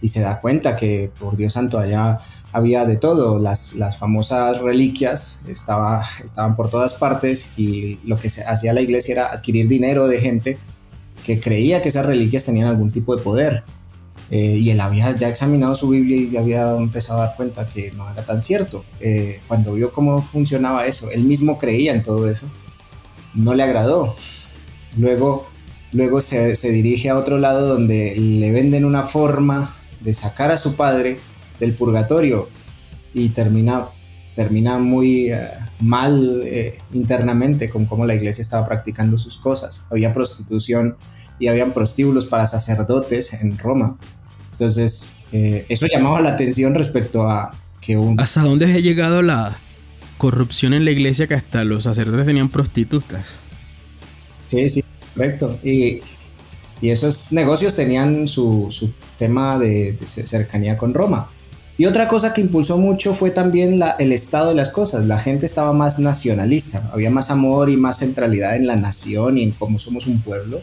y 0.00 0.08
se 0.08 0.22
da 0.22 0.40
cuenta 0.40 0.76
que, 0.76 1.10
por 1.20 1.36
Dios 1.36 1.52
santo, 1.52 1.78
allá 1.78 2.20
había 2.52 2.86
de 2.86 2.96
todo, 2.96 3.38
las, 3.38 3.74
las 3.74 3.98
famosas 3.98 4.62
reliquias 4.62 5.42
estaba, 5.46 6.02
estaban 6.24 6.56
por 6.56 6.70
todas 6.70 6.94
partes 6.94 7.52
y 7.58 7.98
lo 8.02 8.18
que 8.18 8.30
se 8.30 8.44
hacía 8.44 8.72
la 8.72 8.80
iglesia 8.80 9.12
era 9.12 9.26
adquirir 9.26 9.68
dinero 9.68 10.08
de 10.08 10.18
gente 10.22 10.58
que 11.22 11.38
creía 11.38 11.82
que 11.82 11.90
esas 11.90 12.06
reliquias 12.06 12.44
tenían 12.44 12.66
algún 12.66 12.90
tipo 12.90 13.14
de 13.14 13.22
poder 13.22 13.62
eh, 14.30 14.58
y 14.58 14.70
él 14.70 14.80
había 14.80 15.16
ya 15.16 15.28
examinado 15.28 15.74
su 15.74 15.90
Biblia 15.90 16.16
y 16.16 16.30
ya 16.30 16.40
había 16.40 16.76
empezado 16.76 17.22
a 17.22 17.26
dar 17.26 17.36
cuenta 17.36 17.66
que 17.66 17.92
no 17.92 18.10
era 18.10 18.24
tan 18.24 18.40
cierto. 18.40 18.84
Eh, 19.00 19.40
cuando 19.46 19.74
vio 19.74 19.92
cómo 19.92 20.22
funcionaba 20.22 20.86
eso, 20.86 21.10
él 21.10 21.22
mismo 21.22 21.58
creía 21.58 21.92
en 21.92 22.02
todo 22.02 22.28
eso, 22.28 22.50
no 23.34 23.54
le 23.54 23.62
agradó. 23.62 24.14
Luego 24.96 25.46
luego 25.92 26.20
se, 26.20 26.54
se 26.56 26.70
dirige 26.72 27.08
a 27.08 27.16
otro 27.16 27.38
lado 27.38 27.66
donde 27.66 28.14
le 28.16 28.50
venden 28.50 28.84
una 28.84 29.04
forma 29.04 29.74
de 30.00 30.12
sacar 30.12 30.50
a 30.50 30.56
su 30.56 30.76
padre 30.76 31.18
del 31.58 31.74
purgatorio 31.74 32.48
y 33.14 33.30
termina, 33.30 33.88
termina 34.34 34.78
muy 34.78 35.32
eh, 35.32 35.48
mal 35.80 36.42
eh, 36.44 36.78
internamente 36.92 37.70
con 37.70 37.86
cómo 37.86 38.04
la 38.04 38.14
iglesia 38.14 38.42
estaba 38.42 38.66
practicando 38.66 39.16
sus 39.16 39.38
cosas. 39.38 39.86
Había 39.90 40.12
prostitución 40.12 40.96
y 41.38 41.48
habían 41.48 41.72
prostíbulos 41.72 42.26
para 42.26 42.46
sacerdotes 42.46 43.32
en 43.32 43.56
Roma. 43.56 43.96
Entonces, 44.56 45.18
eh, 45.32 45.66
eso 45.68 45.86
llamaba 45.86 46.22
la 46.22 46.30
atención 46.30 46.74
respecto 46.74 47.28
a 47.28 47.54
que 47.82 47.98
un... 47.98 48.18
¿Hasta 48.18 48.40
dónde 48.40 48.64
ha 48.72 48.78
llegado 48.78 49.20
la 49.20 49.58
corrupción 50.16 50.72
en 50.72 50.86
la 50.86 50.92
iglesia 50.92 51.26
que 51.26 51.34
hasta 51.34 51.62
los 51.62 51.84
sacerdotes 51.84 52.24
tenían 52.24 52.48
prostitutas? 52.48 53.36
Sí, 54.46 54.66
sí, 54.70 54.82
correcto. 55.14 55.58
Y, 55.62 56.00
y 56.80 56.88
esos 56.88 57.34
negocios 57.34 57.76
tenían 57.76 58.26
su, 58.26 58.68
su 58.70 58.94
tema 59.18 59.58
de, 59.58 59.92
de 59.92 60.06
cercanía 60.06 60.78
con 60.78 60.94
Roma. 60.94 61.28
Y 61.76 61.84
otra 61.84 62.08
cosa 62.08 62.32
que 62.32 62.40
impulsó 62.40 62.78
mucho 62.78 63.12
fue 63.12 63.30
también 63.30 63.78
la, 63.78 63.90
el 63.98 64.10
estado 64.12 64.48
de 64.48 64.54
las 64.54 64.72
cosas. 64.72 65.04
La 65.04 65.18
gente 65.18 65.44
estaba 65.44 65.74
más 65.74 65.98
nacionalista, 65.98 66.90
había 66.94 67.10
más 67.10 67.30
amor 67.30 67.68
y 67.68 67.76
más 67.76 67.98
centralidad 67.98 68.56
en 68.56 68.66
la 68.66 68.76
nación 68.76 69.36
y 69.36 69.42
en 69.42 69.50
cómo 69.50 69.78
somos 69.78 70.06
un 70.06 70.22
pueblo. 70.22 70.62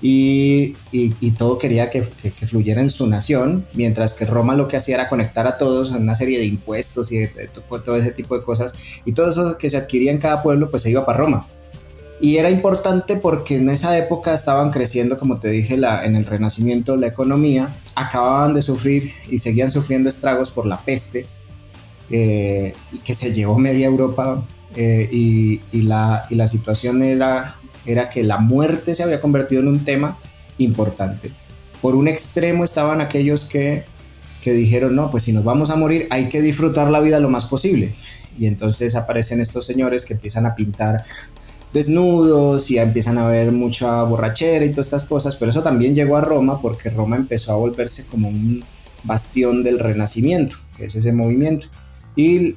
Y, 0.00 0.76
y, 0.92 1.12
y 1.20 1.32
todo 1.32 1.58
quería 1.58 1.90
que, 1.90 2.02
que, 2.22 2.30
que, 2.30 2.46
fluyera 2.46 2.80
en 2.80 2.88
su 2.88 3.08
nación, 3.08 3.66
mientras 3.74 4.16
que 4.16 4.26
Roma 4.26 4.54
lo 4.54 4.68
que 4.68 4.76
hacía 4.76 4.94
era 4.94 5.08
conectar 5.08 5.48
a 5.48 5.58
todos 5.58 5.90
en 5.90 6.02
una 6.02 6.14
serie 6.14 6.38
de 6.38 6.44
impuestos 6.44 7.10
y 7.10 7.18
de, 7.18 7.28
de, 7.28 7.42
de 7.42 7.48
todo 7.48 7.96
ese 7.96 8.12
tipo 8.12 8.38
de 8.38 8.44
cosas. 8.44 8.74
Y 9.04 9.12
todo 9.12 9.30
eso 9.30 9.58
que 9.58 9.68
se 9.68 9.76
adquiría 9.76 10.12
en 10.12 10.18
cada 10.18 10.42
pueblo, 10.42 10.70
pues 10.70 10.84
se 10.84 10.90
iba 10.90 11.04
para 11.04 11.18
Roma. 11.18 11.48
Y 12.20 12.36
era 12.36 12.50
importante 12.50 13.16
porque 13.16 13.56
en 13.56 13.68
esa 13.68 13.96
época 13.96 14.34
estaban 14.34 14.70
creciendo, 14.70 15.18
como 15.18 15.38
te 15.38 15.50
dije, 15.50 15.76
la, 15.76 16.04
en 16.04 16.16
el 16.16 16.26
Renacimiento 16.26 16.96
la 16.96 17.06
economía, 17.06 17.74
acababan 17.94 18.54
de 18.54 18.62
sufrir 18.62 19.12
y 19.28 19.38
seguían 19.38 19.70
sufriendo 19.70 20.08
estragos 20.08 20.50
por 20.50 20.66
la 20.66 20.80
peste, 20.80 21.26
eh, 22.10 22.72
que 23.04 23.14
se 23.14 23.32
llevó 23.34 23.58
media 23.58 23.86
Europa, 23.86 24.42
eh, 24.74 25.08
y, 25.10 25.60
y, 25.72 25.82
la, 25.82 26.26
y 26.28 26.34
la 26.34 26.46
situación 26.46 27.02
era, 27.02 27.56
era 27.92 28.08
que 28.08 28.22
la 28.22 28.38
muerte 28.38 28.94
se 28.94 29.02
había 29.02 29.20
convertido 29.20 29.62
en 29.62 29.68
un 29.68 29.84
tema 29.84 30.18
importante. 30.58 31.32
Por 31.80 31.94
un 31.94 32.08
extremo 32.08 32.64
estaban 32.64 33.00
aquellos 33.00 33.48
que, 33.48 33.84
que 34.42 34.52
dijeron, 34.52 34.94
no, 34.94 35.10
pues 35.10 35.24
si 35.24 35.32
nos 35.32 35.44
vamos 35.44 35.70
a 35.70 35.76
morir 35.76 36.06
hay 36.10 36.28
que 36.28 36.40
disfrutar 36.40 36.90
la 36.90 37.00
vida 37.00 37.20
lo 37.20 37.30
más 37.30 37.46
posible. 37.46 37.94
Y 38.38 38.46
entonces 38.46 38.94
aparecen 38.94 39.40
estos 39.40 39.66
señores 39.66 40.04
que 40.04 40.14
empiezan 40.14 40.46
a 40.46 40.54
pintar 40.54 41.04
desnudos 41.72 42.70
y 42.70 42.78
empiezan 42.78 43.18
a 43.18 43.26
ver 43.26 43.52
mucha 43.52 44.02
borrachera 44.02 44.64
y 44.64 44.70
todas 44.70 44.86
estas 44.86 45.04
cosas, 45.04 45.36
pero 45.36 45.50
eso 45.50 45.62
también 45.62 45.94
llegó 45.94 46.16
a 46.16 46.20
Roma 46.20 46.60
porque 46.60 46.90
Roma 46.90 47.16
empezó 47.16 47.52
a 47.52 47.56
volverse 47.56 48.06
como 48.06 48.28
un 48.28 48.64
bastión 49.04 49.62
del 49.62 49.78
renacimiento, 49.78 50.56
que 50.76 50.86
es 50.86 50.94
ese 50.94 51.12
movimiento. 51.12 51.68
Y, 52.16 52.56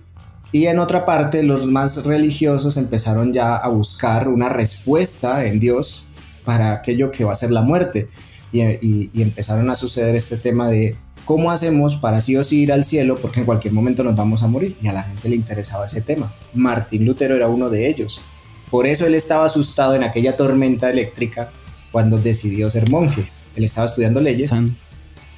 y 0.52 0.68
en 0.68 0.80
otra 0.80 1.06
parte 1.06 1.44
los 1.44 1.68
más 1.68 2.06
religiosos 2.06 2.76
empezaron 2.78 3.32
ya 3.32 3.56
a 3.56 3.70
buscar 3.70 4.28
una 4.28 4.50
respuesta 4.50 5.46
en 5.46 5.60
Dios 5.60 6.08
para 6.44 6.74
aquello 6.74 7.12
que 7.12 7.24
va 7.24 7.32
a 7.32 7.36
ser 7.36 7.52
la 7.52 7.62
muerte. 7.62 8.10
Y, 8.52 9.10
empezaron 9.22 9.70
a 9.70 9.76
suceder 9.76 10.14
este 10.16 10.36
tema 10.36 10.70
de 10.70 10.98
cómo 11.24 11.52
hacemos 11.52 11.96
para 11.96 12.20
sí 12.20 12.36
o 12.36 12.44
sí 12.44 12.64
ir 12.64 12.74
al 12.74 12.84
cielo 12.84 13.18
porque 13.22 13.40
en 13.40 13.46
cualquier 13.46 13.74
momento 13.74 14.04
nos 14.04 14.16
vamos 14.16 14.44
a 14.44 14.48
morir. 14.48 14.76
Y 14.82 14.88
a 14.88 14.94
la 14.94 15.04
gente 15.04 15.30
le 15.30 15.38
interesaba 15.38 15.86
ese 15.86 16.02
tema. 16.02 16.34
Martín 16.54 17.06
Lutero 17.06 17.36
era 17.36 17.48
uno 17.48 17.70
de 17.70 17.88
ellos. 17.88 18.22
Por 18.70 18.88
eso 18.88 19.06
él 19.06 19.16
estaba 19.16 19.46
asustado 19.46 19.96
en 19.96 20.04
aquella 20.04 20.36
tormenta 20.36 20.90
eléctrica 20.90 21.50
cuando 21.94 22.18
decidió 22.18 22.70
ser 22.70 22.90
monje. 22.90 23.24
Él 23.56 23.64
estaba 23.64 23.86
estudiando 23.86 24.20
leyes 24.20 24.50
San... 24.50 24.76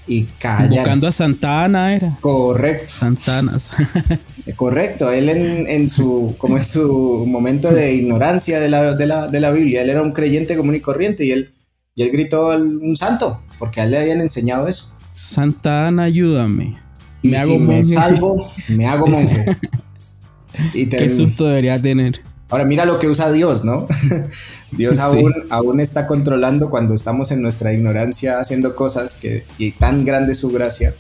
y 0.08 0.24
calla. 0.40 0.82
Buscando 0.82 1.08
a 1.08 1.12
Santa 1.12 1.64
Ana 1.64 1.96
era. 1.96 2.18
Correcto. 2.22 2.86
Santa 2.88 3.40
Ana. 3.40 3.58
Correcto. 4.56 5.12
Él 5.12 5.30
en, 5.30 5.68
en, 5.68 5.90
su, 5.90 6.36
como 6.38 6.58
en 6.58 6.64
su 6.64 7.26
momento 7.26 7.72
de 7.74 7.94
ignorancia 7.94 8.60
de 8.60 8.70
la, 8.70 8.96
de, 8.96 9.08
la, 9.08 9.28
de 9.28 9.40
la 9.40 9.52
Biblia, 9.52 9.82
él 9.82 9.90
era 9.90 10.02
un 10.02 10.12
creyente 10.12 10.58
común 10.58 10.76
y 10.76 10.82
corriente 10.82 11.26
y 11.26 11.32
él, 11.32 11.52
y 11.96 12.04
él 12.04 12.12
gritó 12.12 12.50
un 12.50 12.96
santo, 12.96 13.40
porque 13.60 13.82
a 13.82 13.86
él 13.86 13.92
le 13.92 14.00
habían 14.00 14.22
enseñado 14.22 14.68
eso. 14.68 14.94
Santa 15.12 15.88
Ana, 15.88 16.04
ayúdame. 16.04 16.80
Y 17.22 17.30
me 17.30 17.38
hago 17.38 17.54
si 17.54 17.60
monje. 17.60 17.76
me 17.76 17.84
salvo, 17.84 18.50
me 18.70 18.86
hago 18.88 19.08
monje. 19.08 19.46
y 20.74 20.88
Qué 20.88 21.10
susto 21.10 21.46
debería 21.46 21.82
tener. 21.82 22.22
Ahora 22.50 22.66
mira 22.66 22.86
lo 22.86 23.00
que 23.00 23.08
usa 23.08 23.32
Dios, 23.32 23.66
¿no? 23.66 23.88
Dios 24.72 24.98
sí. 24.98 25.02
aún, 25.02 25.34
aún 25.50 25.80
está 25.80 26.06
controlando 26.06 26.70
cuando 26.70 26.94
estamos 26.94 27.32
en 27.32 27.42
nuestra 27.42 27.74
ignorancia 27.74 28.40
haciendo 28.40 28.76
cosas 28.76 29.16
que, 29.16 29.46
y 29.58 29.72
tan 29.72 30.06
grande 30.06 30.36
su 30.36 30.52
gracia 30.52 30.94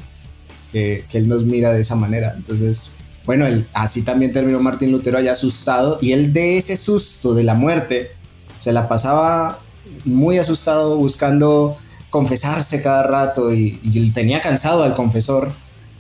que, 0.71 1.06
que 1.10 1.17
Él 1.19 1.27
nos 1.27 1.45
mira 1.45 1.71
de 1.71 1.82
esa 1.82 1.95
manera. 1.95 2.34
Entonces, 2.36 2.93
bueno, 3.25 3.45
él, 3.45 3.67
así 3.73 4.03
también 4.03 4.34
terminó 4.34 4.60
Martín 4.60 4.91
Lutero 4.91 5.17
allá 5.17 5.32
asustado 5.32 5.97
y 6.01 6.12
él 6.12 6.34
de 6.34 6.58
ese 6.58 6.75
susto 6.75 7.34
de 7.34 7.43
la 7.43 7.53
muerte 7.53 8.12
se 8.60 8.73
la 8.73 8.89
pasaba 8.89 9.60
muy 10.03 10.38
asustado 10.38 10.97
buscando 10.97 11.77
confesarse 12.10 12.82
cada 12.84 13.03
rato 13.03 13.53
y, 13.53 13.79
y 13.82 14.12
tenía 14.12 14.41
cansado 14.41 14.84
al 14.84 14.93
confesor, 14.93 15.53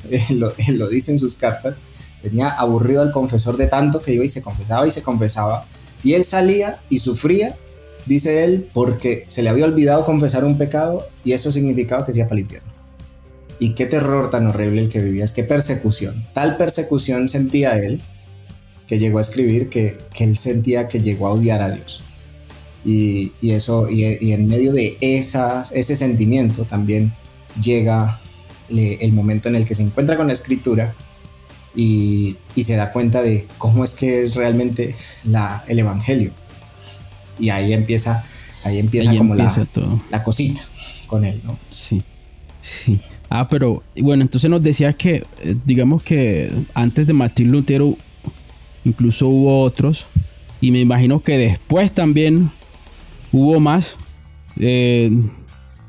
lo, 0.31 0.53
él 0.57 0.77
lo 0.77 0.89
dice 0.89 1.11
en 1.11 1.19
sus 1.19 1.35
cartas 1.35 1.81
tenía 2.23 2.47
aburrido 2.49 3.01
al 3.01 3.11
confesor 3.11 3.57
de 3.57 3.67
tanto 3.67 4.01
que 4.01 4.13
iba 4.13 4.23
y 4.23 4.29
se 4.29 4.41
confesaba 4.41 4.87
y 4.87 4.91
se 4.91 5.03
confesaba. 5.03 5.67
Y 6.03 6.13
él 6.13 6.23
salía 6.23 6.79
y 6.89 6.99
sufría, 6.99 7.57
dice 8.05 8.45
él, 8.45 8.69
porque 8.73 9.25
se 9.27 9.43
le 9.43 9.49
había 9.49 9.65
olvidado 9.65 10.05
confesar 10.05 10.45
un 10.45 10.57
pecado 10.57 11.05
y 11.25 11.33
eso 11.33 11.51
significaba 11.51 12.05
que 12.05 12.13
se 12.13 12.19
iba 12.19 12.29
para 12.29 12.39
el 12.39 12.45
infierno. 12.45 12.71
Y 13.59 13.75
qué 13.75 13.85
terror 13.85 14.29
tan 14.29 14.47
horrible 14.47 14.81
el 14.81 14.89
que 14.89 15.01
vivías, 15.01 15.31
qué 15.31 15.43
persecución. 15.43 16.25
Tal 16.33 16.55
persecución 16.55 17.27
sentía 17.27 17.77
él 17.77 18.01
que 18.87 18.99
llegó 18.99 19.17
a 19.17 19.21
escribir 19.21 19.69
que, 19.69 19.99
que 20.13 20.23
él 20.23 20.37
sentía 20.37 20.87
que 20.87 21.01
llegó 21.01 21.27
a 21.27 21.33
odiar 21.33 21.61
a 21.61 21.71
Dios. 21.71 22.03
Y, 22.85 23.33
y 23.41 23.51
eso, 23.51 23.89
y, 23.89 24.31
en 24.31 24.47
medio 24.47 24.71
de 24.71 24.97
esas, 25.01 25.73
ese 25.73 25.95
sentimiento 25.97 26.63
también 26.63 27.13
llega 27.61 28.17
le, 28.69 28.95
el 28.95 29.11
momento 29.11 29.49
en 29.49 29.55
el 29.55 29.65
que 29.65 29.75
se 29.75 29.83
encuentra 29.83 30.15
con 30.15 30.27
la 30.27 30.33
escritura 30.33 30.95
y, 31.75 32.35
y, 32.55 32.63
se 32.63 32.75
da 32.75 32.91
cuenta 32.91 33.21
de 33.21 33.47
cómo 33.57 33.83
es 33.83 33.93
que 33.97 34.23
es 34.23 34.35
realmente 34.35 34.95
la, 35.23 35.63
el 35.67 35.79
Evangelio. 35.79 36.31
Y 37.39 37.49
ahí 37.49 37.73
empieza, 37.73 38.25
ahí 38.65 38.79
empieza 38.79 39.11
ahí 39.11 39.17
como 39.17 39.33
empieza 39.33 39.61
la, 39.61 39.65
todo. 39.65 40.01
la 40.11 40.23
cosita 40.23 40.61
con 41.07 41.25
él, 41.25 41.41
¿no? 41.43 41.57
Sí. 41.69 42.03
Sí. 42.61 42.99
Ah, 43.29 43.47
pero 43.49 43.83
bueno, 43.97 44.21
entonces 44.23 44.49
nos 44.49 44.63
decías 44.63 44.95
que, 44.95 45.23
eh, 45.41 45.55
digamos 45.65 46.01
que 46.03 46.49
antes 46.73 47.05
de 47.07 47.13
Martín 47.13 47.51
Lutero, 47.51 47.97
incluso 48.85 49.27
hubo 49.27 49.61
otros, 49.61 50.05
y 50.61 50.71
me 50.71 50.79
imagino 50.79 51.21
que 51.21 51.37
después 51.37 51.91
también 51.91 52.51
hubo 53.33 53.59
más. 53.59 53.97
Eh, 54.57 55.11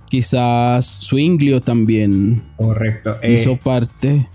quizás 0.09 1.01
Zwinglio 1.03 1.61
también 1.61 2.43
Correcto. 2.57 3.17
hizo 3.29 3.53
Eh, 3.53 3.61
parte. 3.63 4.27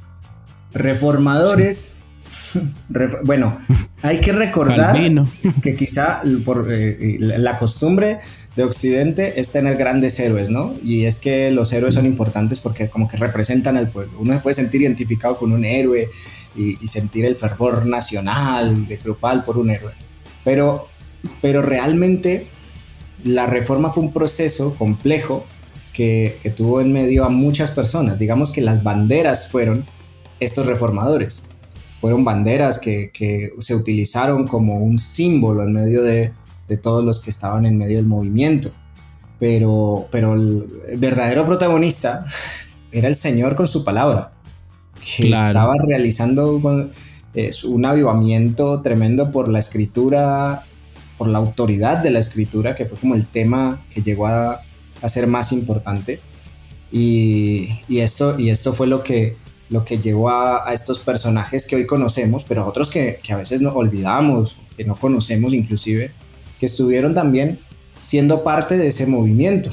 Reformadores. 0.73 1.99
Sí. 2.29 2.59
Ref, 2.89 3.15
bueno, 3.23 3.57
hay 4.01 4.19
que 4.19 4.31
recordar 4.31 4.95
que 5.61 5.75
quizá 5.75 6.21
por 6.45 6.67
eh, 6.71 7.17
la 7.19 7.57
costumbre 7.57 8.19
de 8.55 8.63
Occidente 8.63 9.39
es 9.39 9.51
tener 9.51 9.77
grandes 9.77 10.19
héroes, 10.19 10.49
¿no? 10.49 10.73
Y 10.83 11.05
es 11.05 11.19
que 11.19 11.49
los 11.51 11.71
héroes 11.71 11.95
son 11.95 12.05
importantes 12.05 12.59
porque 12.59 12.89
como 12.89 13.07
que 13.07 13.17
representan 13.17 13.77
al 13.77 13.89
pueblo. 13.89 14.17
Uno 14.19 14.33
se 14.33 14.39
puede 14.39 14.55
sentir 14.55 14.81
identificado 14.81 15.37
con 15.37 15.51
un 15.53 15.65
héroe 15.65 16.09
y, 16.55 16.77
y 16.83 16.87
sentir 16.87 17.25
el 17.25 17.35
fervor 17.35 17.85
nacional, 17.85 18.87
de 18.87 18.97
grupal 18.97 19.43
por 19.43 19.57
un 19.57 19.69
héroe. 19.69 19.93
Pero, 20.43 20.87
pero 21.41 21.61
realmente 21.61 22.47
la 23.23 23.45
reforma 23.45 23.91
fue 23.91 24.03
un 24.03 24.13
proceso 24.13 24.75
complejo 24.75 25.45
que, 25.93 26.37
que 26.41 26.49
tuvo 26.49 26.81
en 26.81 26.91
medio 26.91 27.25
a 27.25 27.29
muchas 27.29 27.71
personas. 27.71 28.19
Digamos 28.19 28.51
que 28.51 28.61
las 28.61 28.83
banderas 28.83 29.49
fueron 29.49 29.85
estos 30.39 30.65
reformadores. 30.65 31.43
Fueron 32.01 32.23
banderas 32.23 32.79
que, 32.79 33.11
que, 33.13 33.51
se 33.59 33.75
utilizaron 33.75 34.47
como 34.47 34.77
un 34.77 34.97
símbolo 34.97 35.63
en 35.63 35.73
medio 35.73 36.01
de, 36.01 36.31
de, 36.67 36.77
todos 36.77 37.03
los 37.03 37.21
que 37.21 37.29
estaban 37.29 37.65
en 37.65 37.77
medio 37.77 37.97
del 37.97 38.05
movimiento. 38.05 38.71
Pero, 39.37 40.07
pero 40.11 40.33
el 40.33 40.97
verdadero 40.97 41.45
protagonista 41.45 42.25
era 42.91 43.07
el 43.07 43.15
Señor 43.15 43.55
con 43.55 43.67
su 43.67 43.83
palabra, 43.83 44.31
que 45.17 45.23
claro. 45.23 45.47
estaba 45.47 45.75
realizando 45.85 46.59
eh, 47.33 47.51
un 47.65 47.85
avivamiento 47.85 48.81
tremendo 48.81 49.31
por 49.31 49.49
la 49.49 49.59
escritura, 49.59 50.63
por 51.17 51.27
la 51.27 51.39
autoridad 51.39 52.01
de 52.01 52.11
la 52.11 52.19
escritura, 52.19 52.75
que 52.75 52.85
fue 52.85 52.97
como 52.97 53.15
el 53.15 53.27
tema 53.27 53.79
que 53.93 54.01
llegó 54.01 54.27
a, 54.27 54.61
a 55.01 55.09
ser 55.09 55.27
más 55.27 55.51
importante. 55.51 56.21
Y, 56.91 57.69
y, 57.87 57.99
esto, 57.99 58.39
y 58.39 58.49
esto 58.49 58.73
fue 58.73 58.87
lo 58.87 59.03
que, 59.03 59.37
lo 59.69 59.85
que 59.85 59.99
llevó 59.99 60.29
a, 60.29 60.73
estos 60.73 60.99
personajes 60.99 61.67
que 61.67 61.75
hoy 61.75 61.85
conocemos, 61.85 62.43
pero 62.47 62.65
otros 62.65 62.89
que, 62.89 63.19
que 63.21 63.33
a 63.33 63.37
veces 63.37 63.61
no 63.61 63.71
olvidamos, 63.73 64.57
que 64.75 64.83
no 64.83 64.95
conocemos 64.95 65.53
inclusive, 65.53 66.11
que 66.59 66.65
estuvieron 66.65 67.13
también 67.13 67.59
siendo 68.01 68.43
parte 68.43 68.77
de 68.77 68.87
ese 68.87 69.05
movimiento, 69.07 69.69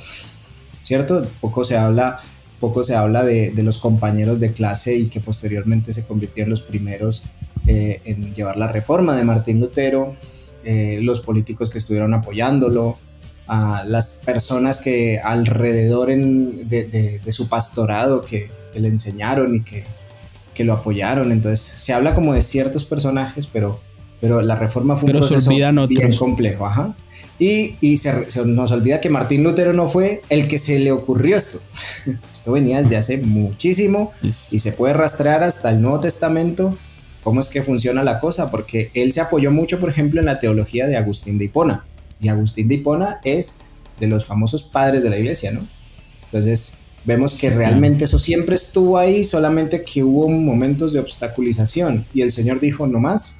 ¿cierto? 0.82 1.26
Poco 1.40 1.64
se 1.64 1.76
habla, 1.76 2.20
poco 2.60 2.82
se 2.82 2.94
habla 2.94 3.24
de, 3.24 3.52
los 3.56 3.78
compañeros 3.78 4.40
de 4.40 4.52
clase 4.52 4.96
y 4.96 5.08
que 5.08 5.20
posteriormente 5.20 5.92
se 5.92 6.06
convirtieron 6.06 6.50
los 6.50 6.62
primeros 6.62 7.24
eh, 7.66 8.00
en 8.04 8.34
llevar 8.34 8.56
la 8.56 8.68
reforma 8.68 9.16
de 9.16 9.24
Martín 9.24 9.60
Lutero, 9.60 10.14
eh, 10.64 10.98
los 11.02 11.20
políticos 11.20 11.70
que 11.70 11.78
estuvieron 11.78 12.14
apoyándolo, 12.14 12.98
a 13.46 13.84
las 13.84 14.22
personas 14.24 14.82
que 14.82 15.20
alrededor 15.22 16.08
de, 16.08 17.20
su 17.30 17.48
pastorado 17.48 18.22
que, 18.22 18.50
le 18.74 18.88
enseñaron 18.88 19.56
y 19.56 19.62
que, 19.62 19.84
que, 20.54 20.64
lo 20.64 20.74
apoyaron. 20.74 21.32
Entonces 21.32 21.60
se 21.60 21.92
habla 21.92 22.14
como 22.14 22.34
de 22.34 22.42
ciertos 22.42 22.84
personajes, 22.84 23.46
pero, 23.46 23.80
pero 24.20 24.42
la 24.42 24.56
reforma 24.56 24.96
fue 24.96 25.10
un 25.10 25.18
proceso 25.18 25.50
bien 25.50 26.12
complejo. 26.18 26.66
Ajá. 26.66 26.94
Y, 27.38 27.76
y 27.80 27.98
se, 27.98 28.26
nos 28.46 28.72
olvida 28.72 29.00
que 29.00 29.10
Martín 29.10 29.42
Lutero 29.42 29.72
no 29.72 29.88
fue 29.88 30.22
el 30.30 30.48
que 30.48 30.58
se 30.58 30.78
le 30.78 30.90
ocurrió 30.92 31.36
esto. 31.36 31.60
Esto 32.32 32.52
venía 32.52 32.78
desde 32.78 32.96
hace 32.96 33.18
muchísimo 33.18 34.12
y 34.50 34.58
se 34.60 34.72
puede 34.72 34.94
rastrear 34.94 35.42
hasta 35.42 35.70
el 35.70 35.82
Nuevo 35.82 36.00
Testamento 36.00 36.76
cómo 37.22 37.40
es 37.40 37.48
que 37.48 37.60
funciona 37.60 38.04
la 38.04 38.20
cosa, 38.20 38.52
porque 38.52 38.92
él 38.94 39.10
se 39.10 39.20
apoyó 39.20 39.50
mucho, 39.50 39.80
por 39.80 39.90
ejemplo, 39.90 40.20
en 40.20 40.26
la 40.26 40.38
teología 40.38 40.86
de 40.86 40.96
Agustín 40.96 41.38
de 41.38 41.46
Hipona. 41.46 41.84
Y 42.20 42.28
Agustín 42.28 42.68
de 42.68 42.76
Hipona 42.76 43.20
es 43.24 43.58
de 44.00 44.06
los 44.06 44.26
famosos 44.26 44.64
padres 44.64 45.02
de 45.02 45.10
la 45.10 45.18
iglesia, 45.18 45.52
¿no? 45.52 45.66
Entonces, 46.26 46.82
vemos 47.04 47.38
que 47.40 47.50
realmente 47.50 48.04
eso 48.04 48.18
siempre 48.18 48.56
estuvo 48.56 48.98
ahí, 48.98 49.24
solamente 49.24 49.84
que 49.84 50.02
hubo 50.02 50.28
momentos 50.28 50.92
de 50.92 51.00
obstaculización 51.00 52.04
y 52.12 52.22
el 52.22 52.30
Señor 52.30 52.60
dijo 52.60 52.86
no 52.86 52.98
más 52.98 53.38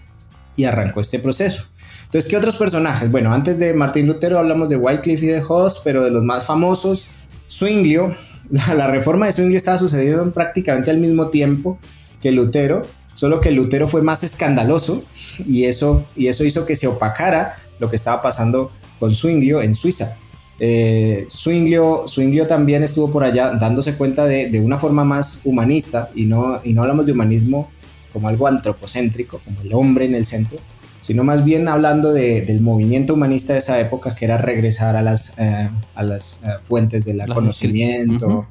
y 0.56 0.64
arrancó 0.64 1.00
este 1.00 1.18
proceso. 1.18 1.66
Entonces, 2.04 2.30
¿qué 2.30 2.36
otros 2.36 2.56
personajes? 2.56 3.10
Bueno, 3.10 3.34
antes 3.34 3.58
de 3.58 3.74
Martín 3.74 4.06
Lutero 4.06 4.38
hablamos 4.38 4.68
de 4.68 4.76
Wycliffe 4.76 5.26
y 5.26 5.28
de 5.28 5.42
Hoss, 5.46 5.82
pero 5.84 6.04
de 6.04 6.10
los 6.10 6.22
más 6.22 6.46
famosos, 6.46 7.10
Zwinglio, 7.50 8.14
la, 8.50 8.74
la 8.74 8.86
reforma 8.86 9.26
de 9.26 9.32
Zwinglio 9.32 9.58
estaba 9.58 9.78
sucediendo 9.78 10.32
prácticamente 10.32 10.90
al 10.90 10.98
mismo 10.98 11.28
tiempo 11.28 11.78
que 12.22 12.30
Lutero, 12.30 12.86
solo 13.14 13.40
que 13.40 13.50
Lutero 13.50 13.88
fue 13.88 14.02
más 14.02 14.22
escandaloso 14.22 15.04
y 15.44 15.64
eso, 15.64 16.06
y 16.14 16.28
eso 16.28 16.44
hizo 16.44 16.64
que 16.64 16.76
se 16.76 16.86
opacara 16.86 17.56
lo 17.78 17.90
que 17.90 17.96
estaba 17.96 18.22
pasando 18.22 18.70
con 18.98 19.14
Zwinglio 19.14 19.62
en 19.62 19.74
Suiza. 19.74 20.18
Eh, 20.58 21.26
Zwinglio, 21.30 22.06
también 22.48 22.82
estuvo 22.82 23.10
por 23.10 23.24
allá 23.24 23.52
dándose 23.52 23.94
cuenta 23.94 24.24
de, 24.24 24.60
una 24.60 24.78
forma 24.78 25.04
más 25.04 25.42
humanista 25.44 26.10
y 26.14 26.24
no, 26.24 26.60
y 26.64 26.72
no 26.72 26.82
hablamos 26.82 27.06
de 27.06 27.12
humanismo 27.12 27.70
como 28.12 28.28
algo 28.28 28.46
antropocéntrico, 28.46 29.40
como 29.44 29.60
el 29.60 29.74
hombre 29.74 30.06
en 30.06 30.14
el 30.14 30.24
centro, 30.24 30.58
sino 31.02 31.24
más 31.24 31.44
bien 31.44 31.68
hablando 31.68 32.12
del 32.12 32.60
movimiento 32.62 33.14
humanista 33.14 33.52
de 33.52 33.58
esa 33.58 33.78
época 33.80 34.14
que 34.14 34.24
era 34.24 34.38
regresar 34.38 34.96
a 34.96 35.02
las, 35.02 35.38
eh, 35.38 35.70
a 35.94 36.02
las 36.02 36.44
eh, 36.44 36.48
fuentes 36.64 37.04
del 37.04 37.26
conocimiento, 37.26 38.46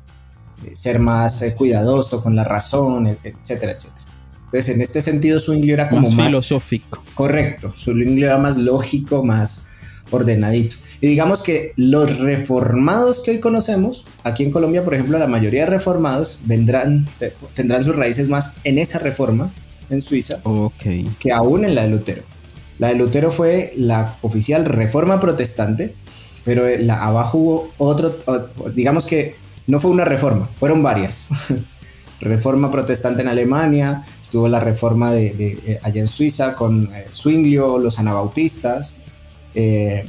ser 0.73 0.99
más 0.99 1.43
cuidadoso 1.57 2.21
con 2.21 2.35
la 2.35 2.43
razón, 2.43 3.17
etcétera, 3.23 3.71
etcétera. 3.71 3.94
Entonces, 4.55 4.75
en 4.75 4.81
este 4.81 5.01
sentido, 5.01 5.37
Zwingli 5.37 5.73
era 5.73 5.89
como 5.89 6.09
más, 6.11 6.27
filosófico. 6.27 7.03
Correcto, 7.13 7.73
Zwingli 7.77 8.23
era 8.23 8.37
más 8.37 8.55
lógico, 8.55 9.21
más 9.21 9.67
ordenadito. 10.11 10.77
Y 11.01 11.07
digamos 11.07 11.43
que 11.43 11.73
los 11.75 12.19
reformados 12.19 13.23
que 13.23 13.31
hoy 13.31 13.39
conocemos, 13.41 14.07
aquí 14.23 14.43
en 14.43 14.51
Colombia, 14.51 14.85
por 14.85 14.93
ejemplo, 14.93 15.19
la 15.19 15.27
mayoría 15.27 15.65
de 15.65 15.71
reformados 15.71 16.39
vendrán, 16.45 17.05
tendrán 17.53 17.83
sus 17.83 17.97
raíces 17.97 18.29
más 18.29 18.55
en 18.63 18.77
esa 18.77 18.99
reforma 18.99 19.51
en 19.89 19.99
Suiza 19.99 20.41
que 21.19 21.33
aún 21.33 21.65
en 21.65 21.75
la 21.75 21.83
de 21.83 21.89
Lutero. 21.89 22.23
La 22.79 22.87
de 22.87 22.95
Lutero 22.95 23.31
fue 23.31 23.73
la 23.75 24.15
oficial 24.21 24.63
reforma 24.63 25.19
protestante, 25.19 25.95
pero 26.45 26.63
la, 26.79 27.03
abajo 27.03 27.37
hubo 27.37 27.71
otro, 27.77 28.17
digamos 28.73 29.05
que 29.05 29.35
no 29.67 29.79
fue 29.79 29.91
una 29.91 30.05
reforma, 30.05 30.49
fueron 30.57 30.81
varias. 30.81 31.27
reforma 32.21 32.71
protestante 32.71 33.21
en 33.21 33.27
Alemania, 33.27 34.03
estuvo 34.25 34.47
la 34.47 34.59
reforma 34.59 35.11
de, 35.11 35.27
eh, 35.65 35.79
allá 35.81 36.01
en 36.01 36.07
Suiza 36.07 36.55
con 36.55 36.91
eh, 36.93 37.05
Zwinglio, 37.11 37.77
los 37.77 37.99
anabautistas. 37.99 38.97
Eh, 39.53 40.05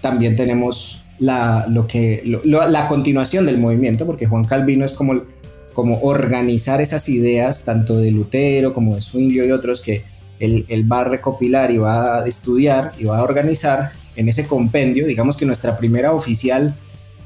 también 0.00 0.36
tenemos 0.36 1.04
la, 1.18 1.66
lo 1.68 1.86
que, 1.86 2.22
la 2.44 2.88
continuación 2.88 3.46
del 3.46 3.58
movimiento, 3.58 4.06
porque 4.06 4.26
Juan 4.26 4.44
Calvino 4.44 4.84
es 4.84 4.92
como, 4.92 5.22
como 5.74 6.00
organizar 6.00 6.80
esas 6.80 7.08
ideas, 7.08 7.64
tanto 7.64 7.98
de 7.98 8.10
Lutero 8.10 8.74
como 8.74 8.96
de 8.96 9.02
Zwinglio 9.02 9.44
y 9.44 9.52
otros, 9.52 9.80
que 9.80 10.04
él, 10.40 10.66
él 10.68 10.90
va 10.90 11.02
a 11.02 11.04
recopilar 11.04 11.70
y 11.70 11.78
va 11.78 12.18
a 12.18 12.26
estudiar 12.26 12.92
y 12.98 13.04
va 13.04 13.18
a 13.18 13.22
organizar 13.22 13.92
en 14.16 14.28
ese 14.28 14.46
compendio. 14.46 15.06
Digamos 15.06 15.36
que 15.36 15.46
nuestra 15.46 15.76
primera 15.76 16.12
oficial 16.12 16.74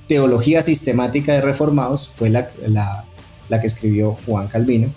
teología 0.07 0.62
sistemática 0.62 1.33
de 1.33 1.40
reformados 1.40 2.09
fue 2.14 2.29
la, 2.29 2.51
la 2.66 3.07
la 3.49 3.61
que 3.61 3.66
escribió 3.66 4.16
Juan 4.27 4.49
Calvino. 4.49 4.88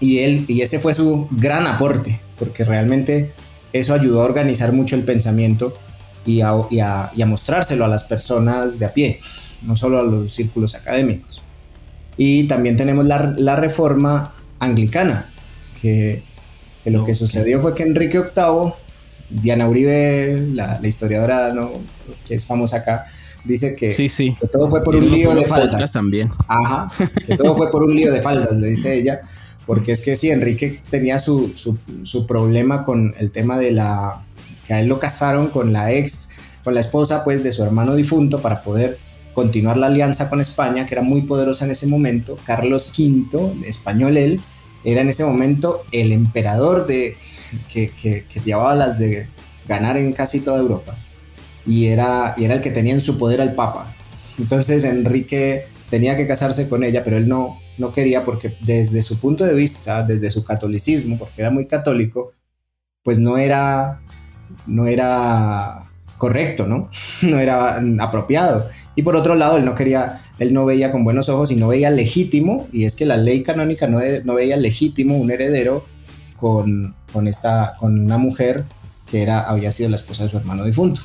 Y, 0.00 0.18
él, 0.18 0.44
y 0.48 0.60
ese 0.60 0.78
fue 0.78 0.94
su 0.94 1.28
gran 1.30 1.66
aporte, 1.66 2.20
porque 2.38 2.64
realmente 2.64 3.32
eso 3.72 3.94
ayudó 3.94 4.22
a 4.22 4.24
organizar 4.24 4.72
mucho 4.72 4.96
el 4.96 5.04
pensamiento 5.04 5.74
y 6.24 6.40
a, 6.40 6.54
y 6.70 6.80
a, 6.80 7.26
mostrárselo 7.26 7.84
a 7.84 7.88
las 7.88 8.04
personas 8.04 8.78
de 8.78 8.86
a 8.86 8.92
pie, 8.92 9.18
no 9.62 9.76
solo 9.76 10.00
a 10.00 10.02
los 10.02 10.32
círculos 10.32 10.74
académicos. 10.74 11.42
Y 12.16 12.48
también 12.48 12.76
tenemos 12.76 13.06
la, 13.06 13.34
la 13.36 13.56
reforma 13.56 14.34
anglicana, 14.58 15.26
que, 15.80 16.22
lo 16.84 17.04
que 17.04 17.14
sucedió 17.14 17.60
fue 17.60 17.74
que 17.74 17.82
Enrique 17.82 18.18
VIII, 18.18 18.72
Diana 19.28 19.68
Uribe, 19.68 20.40
la, 20.52 20.78
la 20.80 20.86
historiadora 20.86 21.52
¿no? 21.52 21.72
que 22.26 22.36
es 22.36 22.44
famosa 22.44 22.78
acá, 22.78 23.06
dice 23.44 23.76
que, 23.76 23.90
todo 24.52 24.68
fue 24.68 24.82
por 24.82 24.96
un 24.96 25.10
lío 25.10 25.34
de 25.34 25.44
faldas. 25.44 25.92
También. 25.92 26.30
Ajá, 26.48 26.90
que 27.26 27.36
todo 27.36 27.56
fue 27.56 27.70
por 27.70 27.82
un 27.84 27.94
lío 27.94 28.12
de 28.12 28.20
faldas, 28.20 28.52
le 28.52 28.68
dice 28.68 28.94
ella, 28.94 29.20
porque 29.66 29.92
es 29.92 30.04
que 30.04 30.14
sí, 30.14 30.30
Enrique 30.30 30.80
tenía 30.90 31.18
su, 31.18 31.52
su, 31.56 32.26
problema 32.26 32.84
con 32.84 33.14
el 33.18 33.32
tema 33.32 33.58
de 33.58 33.72
la, 33.72 34.22
que 34.66 34.74
a 34.74 34.80
él 34.80 34.86
lo 34.86 35.00
casaron 35.00 35.48
con 35.48 35.72
la 35.72 35.92
ex, 35.92 36.36
con 36.62 36.74
la 36.74 36.80
esposa 36.80 37.24
pues 37.24 37.42
de 37.42 37.50
su 37.50 37.64
hermano 37.64 37.96
difunto 37.96 38.40
para 38.40 38.62
poder 38.62 38.98
continuar 39.34 39.76
la 39.76 39.88
alianza 39.88 40.30
con 40.30 40.40
España, 40.40 40.86
que 40.86 40.94
era 40.94 41.02
muy 41.02 41.22
poderosa 41.22 41.64
en 41.64 41.72
ese 41.72 41.88
momento, 41.88 42.38
Carlos 42.46 42.94
V, 42.96 43.66
español 43.66 44.16
él, 44.16 44.40
era 44.84 45.00
en 45.00 45.08
ese 45.08 45.24
momento 45.24 45.82
el 45.90 46.12
emperador 46.12 46.86
de, 46.86 47.16
que, 47.72 47.90
que, 47.90 48.24
que 48.24 48.40
llevaba 48.40 48.74
las 48.76 49.00
de 49.00 49.28
ganar 49.66 49.96
en 49.96 50.12
casi 50.12 50.40
toda 50.40 50.58
Europa. 50.58 50.96
Y 51.66 51.86
era, 51.86 52.34
y 52.36 52.44
era 52.44 52.54
el 52.54 52.60
que 52.60 52.70
tenía 52.70 52.92
en 52.92 53.00
su 53.00 53.18
poder 53.18 53.40
al 53.40 53.54
Papa. 53.54 53.92
Entonces 54.38 54.84
Enrique 54.84 55.66
tenía 55.90 56.16
que 56.16 56.28
casarse 56.28 56.68
con 56.68 56.84
ella, 56.84 57.02
pero 57.02 57.16
él 57.16 57.26
no, 57.26 57.58
no 57.78 57.92
quería 57.92 58.24
porque 58.24 58.56
desde 58.60 59.02
su 59.02 59.18
punto 59.18 59.44
de 59.44 59.54
vista, 59.54 60.02
desde 60.02 60.30
su 60.30 60.44
catolicismo, 60.44 61.18
porque 61.18 61.42
era 61.42 61.50
muy 61.50 61.66
católico, 61.66 62.32
pues 63.02 63.18
no 63.18 63.38
era, 63.38 64.00
no 64.66 64.86
era 64.86 65.78
correcto, 66.18 66.66
¿no? 66.66 66.90
No 67.22 67.38
era 67.38 67.80
apropiado. 68.00 68.68
Y 68.94 69.02
por 69.02 69.16
otro 69.16 69.34
lado, 69.34 69.56
él 69.56 69.64
no 69.64 69.74
quería, 69.74 70.20
él 70.38 70.52
no 70.52 70.66
veía 70.66 70.90
con 70.90 71.02
buenos 71.02 71.30
ojos 71.30 71.50
y 71.50 71.56
no 71.56 71.68
veía 71.68 71.90
legítimo, 71.90 72.68
y 72.72 72.84
es 72.84 72.96
que 72.96 73.06
la 73.06 73.16
ley 73.16 73.42
canónica 73.42 73.86
no, 73.86 74.00
no 74.24 74.34
veía 74.34 74.58
legítimo 74.58 75.16
un 75.16 75.30
heredero 75.30 75.86
con, 76.36 76.94
con, 77.12 77.26
esta, 77.26 77.72
con 77.78 77.98
una 77.98 78.18
mujer 78.18 78.64
que 79.10 79.22
era, 79.22 79.40
había 79.42 79.70
sido 79.70 79.88
la 79.88 79.96
esposa 79.96 80.24
de 80.24 80.30
su 80.30 80.36
hermano 80.36 80.64
difunto. 80.64 81.00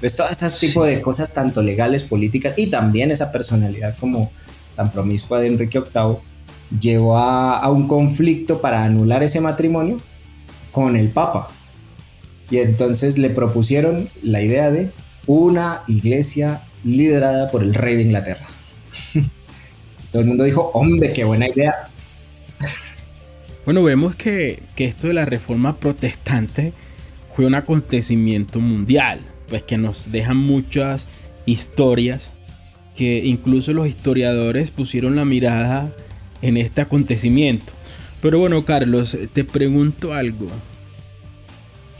Pues 0.00 0.14
todo 0.14 0.28
ese 0.28 0.50
tipo 0.66 0.84
de 0.84 1.00
cosas, 1.00 1.32
tanto 1.32 1.62
legales, 1.62 2.02
políticas 2.02 2.52
y 2.56 2.68
también 2.68 3.10
esa 3.10 3.32
personalidad 3.32 3.96
como 3.98 4.30
tan 4.76 4.92
promiscua 4.92 5.40
de 5.40 5.48
Enrique 5.48 5.80
VIII, 5.80 6.18
llevó 6.78 7.18
a, 7.18 7.68
un 7.70 7.88
conflicto 7.88 8.60
para 8.60 8.84
anular 8.84 9.22
ese 9.22 9.40
matrimonio 9.40 9.98
con 10.72 10.96
el 10.96 11.08
Papa. 11.08 11.48
Y 12.50 12.58
entonces 12.58 13.18
le 13.18 13.30
propusieron 13.30 14.08
la 14.22 14.42
idea 14.42 14.70
de 14.70 14.92
una 15.26 15.82
iglesia 15.88 16.62
liderada 16.84 17.50
por 17.50 17.62
el 17.62 17.74
rey 17.74 17.96
de 17.96 18.02
Inglaterra. 18.02 18.46
Todo 20.12 20.22
el 20.22 20.28
mundo 20.28 20.44
dijo, 20.44 20.70
hombre, 20.74 21.12
qué 21.12 21.24
buena 21.24 21.48
idea. 21.48 21.74
Bueno, 23.64 23.82
vemos 23.82 24.14
que, 24.14 24.62
que 24.76 24.84
esto 24.84 25.08
de 25.08 25.14
la 25.14 25.24
reforma 25.24 25.76
protestante 25.76 26.72
fue 27.34 27.46
un 27.46 27.54
acontecimiento 27.56 28.60
mundial 28.60 29.20
pues 29.48 29.62
que 29.62 29.78
nos 29.78 30.10
dejan 30.10 30.36
muchas 30.36 31.06
historias 31.46 32.30
que 32.96 33.24
incluso 33.24 33.72
los 33.72 33.86
historiadores 33.86 34.70
pusieron 34.70 35.16
la 35.16 35.24
mirada 35.24 35.92
en 36.42 36.56
este 36.56 36.80
acontecimiento. 36.80 37.72
Pero 38.22 38.38
bueno, 38.38 38.64
Carlos, 38.64 39.16
te 39.32 39.44
pregunto 39.44 40.14
algo. 40.14 40.46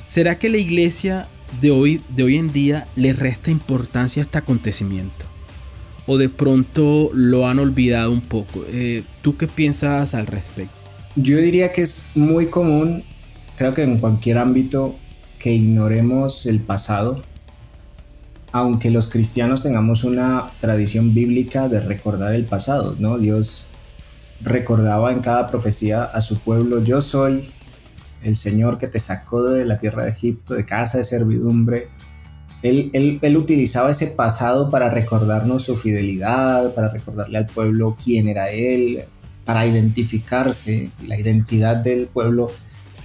¿Será 0.07 0.39
que 0.39 0.49
la 0.49 0.57
iglesia 0.57 1.29
de 1.61 1.71
hoy, 1.71 2.01
de 2.09 2.23
hoy 2.23 2.37
en 2.37 2.53
día 2.53 2.87
le 2.97 3.13
resta 3.13 3.51
importancia 3.51 4.23
a 4.23 4.25
este 4.25 4.39
acontecimiento? 4.39 5.27
¿O 6.07 6.17
de 6.17 6.29
pronto 6.29 7.11
lo 7.13 7.47
han 7.47 7.59
olvidado 7.59 8.11
un 8.13 8.23
poco? 8.23 8.65
Eh, 8.69 9.03
¿Tú 9.23 9.37
qué 9.37 9.47
piensas 9.47 10.15
al 10.15 10.27
respecto? 10.27 10.75
Yo 11.17 11.39
diría 11.39 11.73
que 11.73 11.83
es 11.83 12.13
muy 12.15 12.47
común, 12.47 13.03
creo 13.57 13.75
que 13.75 13.83
en 13.83 13.99
cualquier 13.99 14.39
ámbito, 14.39 14.97
que 15.39 15.53
ignoremos 15.53 16.47
el 16.47 16.61
pasado 16.61 17.23
aunque 18.57 18.91
los 18.91 19.11
cristianos 19.11 19.63
tengamos 19.63 20.03
una 20.03 20.51
tradición 20.61 21.13
bíblica 21.13 21.69
de 21.69 21.79
recordar 21.79 22.35
el 22.35 22.47
pasado, 22.47 22.97
¿no? 22.99 23.19
Dios 23.19 23.69
recordaba 24.41 25.13
en 25.13 25.21
cada 25.21 25.47
profecía 25.47 26.05
a 26.05 26.23
su 26.23 26.39
pueblo, 26.39 26.83
yo 26.83 27.03
soy 27.03 27.51
el 28.23 28.35
Señor 28.35 28.79
que 28.79 28.87
te 28.87 28.99
sacó 28.99 29.43
de 29.43 29.67
la 29.67 29.77
tierra 29.77 30.05
de 30.05 30.11
Egipto, 30.11 30.55
de 30.55 30.65
casa 30.65 30.97
de 30.97 31.05
servidumbre. 31.05 31.89
Él, 32.63 32.91
él, 32.95 33.37
utilizaba 33.37 33.91
ese 33.91 34.07
pasado 34.07 34.71
para 34.71 34.89
recordarnos 34.89 35.65
su 35.65 35.77
fidelidad, 35.77 36.73
para 36.73 36.89
recordarle 36.89 37.37
al 37.37 37.47
pueblo 37.47 37.95
quién 38.03 38.27
era 38.27 38.49
Él, 38.51 39.05
para 39.45 39.67
identificarse. 39.67 40.91
La 41.07 41.21
identidad 41.21 41.77
del 41.77 42.07
pueblo 42.07 42.51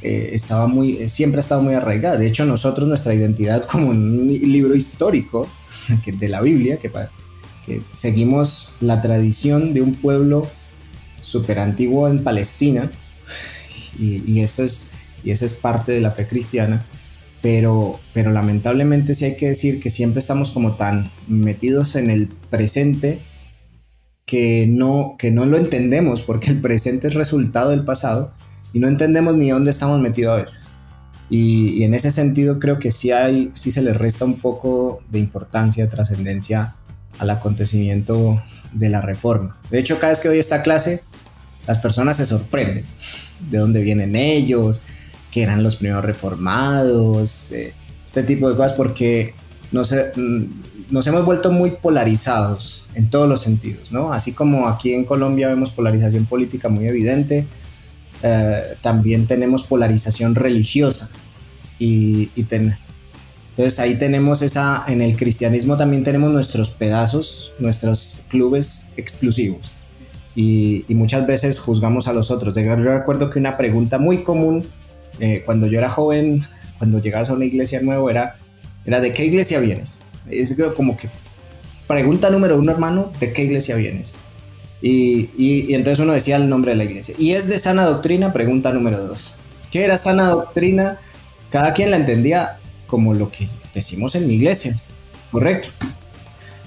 eh, 0.01 0.31
estaba 0.33 0.67
muy, 0.67 1.07
siempre 1.07 1.39
ha 1.39 1.41
estado 1.41 1.61
muy 1.61 1.73
arraigada. 1.73 2.17
De 2.17 2.27
hecho, 2.27 2.45
nosotros, 2.45 2.87
nuestra 2.87 3.13
identidad 3.13 3.65
como 3.65 3.89
un 3.89 4.27
libro 4.27 4.75
histórico 4.75 5.49
de 6.05 6.29
la 6.29 6.41
Biblia, 6.41 6.77
que, 6.77 6.91
que 7.65 7.81
seguimos 7.91 8.73
la 8.79 9.01
tradición 9.01 9.73
de 9.73 9.81
un 9.81 9.95
pueblo 9.95 10.49
súper 11.19 11.59
antiguo 11.59 12.07
en 12.07 12.23
Palestina, 12.23 12.91
y, 13.99 14.23
y, 14.25 14.41
eso 14.41 14.63
es 14.63 14.95
y 15.23 15.31
esa 15.31 15.45
es 15.45 15.53
parte 15.53 15.91
de 15.91 16.01
la 16.01 16.11
fe 16.11 16.27
cristiana, 16.27 16.85
pero, 17.41 17.99
pero 18.13 18.31
lamentablemente 18.31 19.15
sí 19.15 19.25
hay 19.25 19.35
que 19.35 19.47
decir 19.47 19.79
que 19.79 19.89
siempre 19.89 20.19
estamos 20.19 20.51
como 20.51 20.75
tan 20.75 21.11
metidos 21.27 21.95
en 21.95 22.09
el 22.09 22.27
presente 22.49 23.19
que 24.25 24.65
no, 24.67 25.15
que 25.19 25.31
no 25.31 25.45
lo 25.45 25.57
entendemos, 25.57 26.21
porque 26.21 26.51
el 26.51 26.61
presente 26.61 27.07
es 27.07 27.15
resultado 27.15 27.71
del 27.71 27.83
pasado 27.83 28.33
y 28.73 28.79
no 28.79 28.88
entendemos 28.88 29.36
ni 29.36 29.49
dónde 29.49 29.71
estamos 29.71 29.99
metidos 29.99 30.34
a 30.34 30.41
veces. 30.41 30.71
Y, 31.29 31.84
en 31.84 31.93
ese 31.93 32.12
sentido 32.12 32.60
creo 32.60 32.77
que 32.77 32.91
sí, 32.91 33.12
hay, 33.12 33.51
sí 33.53 33.71
se 33.71 33.81
le 33.81 33.93
resta 33.93 34.25
un 34.25 34.39
poco 34.39 35.01
de 35.10 35.19
importancia, 35.19 35.89
trascendencia 35.89 36.75
al 37.19 37.29
acontecimiento 37.29 38.41
de 38.73 38.89
la 38.89 39.01
reforma. 39.01 39.57
De 39.69 39.79
hecho, 39.79 39.97
cada 39.97 40.12
vez 40.12 40.19
que 40.19 40.27
doy 40.27 40.39
esta 40.39 40.62
clase, 40.62 41.03
las 41.67 41.77
personas 41.77 42.17
se 42.17 42.25
sorprenden 42.25 42.86
de 43.49 43.57
dónde 43.57 43.81
vienen 43.81 44.15
ellos, 44.15 44.84
que 45.31 45.43
eran 45.43 45.63
los 45.63 45.77
primeros 45.77 46.03
reformados, 46.03 47.51
eh, 47.53 47.73
este 48.05 48.23
tipo 48.23 48.49
de 48.49 48.57
cosas, 48.57 48.73
porque 48.73 49.34
nos, 49.71 49.93
mm, 49.93 50.43
nos 50.89 51.07
hemos 51.07 51.25
vuelto 51.25 51.51
muy 51.51 51.71
polarizados 51.71 52.88
en 52.93 53.10
todos 53.10 53.29
los 53.29 53.39
sentidos, 53.39 53.93
¿no? 53.93 54.12
Así 54.12 54.34
como 54.34 54.67
aquí 54.67 54.93
en 54.93 55.05
Colombia 55.05 55.47
vemos 55.47 55.71
polarización 55.71 56.25
política 56.25 56.67
muy 56.67 56.88
evidente, 56.88 57.47
eh, 58.23 58.75
también 58.81 59.27
tenemos 59.27 59.63
polarización 59.63 60.36
religiosa. 60.36 61.10
Y, 61.79 62.29
entonces 62.36 63.79
ahí 63.79 63.95
tenemos 63.95 64.41
esa, 64.41 64.84
en 64.88 65.01
el 65.01 65.17
cristianismo 65.17 65.77
también 65.77 66.03
tenemos 66.03 66.31
nuestros 66.31 66.69
pedazos, 66.69 67.53
nuestros 67.60 68.23
clubes 68.29 68.89
exclusivos. 68.97 69.73
Y, 70.36 70.86
y 70.88 70.95
muchas 70.95 71.27
veces 71.27 71.60
juzgamos 71.60 72.07
a 72.07 72.13
los 72.13 72.31
otros. 72.31 72.55
Yo 72.55 72.75
recuerdo 72.75 73.29
que 73.29 73.39
una 73.39 73.57
pregunta 73.57 73.97
muy 73.97 74.23
común 74.23 74.67
eh, 75.19 75.43
cuando 75.45 75.67
yo 75.67 75.77
era 75.77 75.89
joven, 75.89 76.39
cuando 76.77 76.99
llegabas 76.99 77.29
a 77.29 77.34
una 77.34 77.45
iglesia 77.45 77.81
nueva, 77.81 78.10
era, 78.10 78.36
era 78.86 78.99
¿de 78.99 79.13
qué 79.13 79.25
iglesia 79.25 79.60
vienes? 79.60 80.03
Es 80.29 80.55
como 80.75 80.97
que 80.97 81.10
pregunta 81.88 82.29
número 82.29 82.57
uno, 82.57 82.71
hermano, 82.71 83.12
¿de 83.19 83.34
qué 83.34 83.43
iglesia 83.43 83.75
vienes? 83.75 84.13
Y, 84.82 85.30
y, 85.38 85.74
entonces 85.76 86.00
uno 86.00 86.13
decía 86.13 86.38
el 86.38 86.50
nombre 86.50 86.72
de 86.72 86.78
la 86.78 86.84
iglesia. 86.86 87.15
¿Y 87.17 87.32
es 87.34 87.48
de 87.48 87.60
sana 87.60 87.86
doctrina? 87.86 88.34
Pregunta 88.34 88.72
número 88.72 89.06
dos. 89.06 89.38
¿Qué 89.70 89.84
era 89.84 89.98
sana 89.98 90.30
doctrina? 90.30 91.00
Cada 91.50 91.74
quien 91.74 91.91
la 91.91 91.98
entendía 91.98 92.60
como 92.88 93.13
lo 93.13 93.32
que 93.32 93.48
decimos 93.74 94.15
en 94.15 94.28
mi 94.28 94.36
iglesia, 94.36 94.82
¿correcto? 95.32 95.70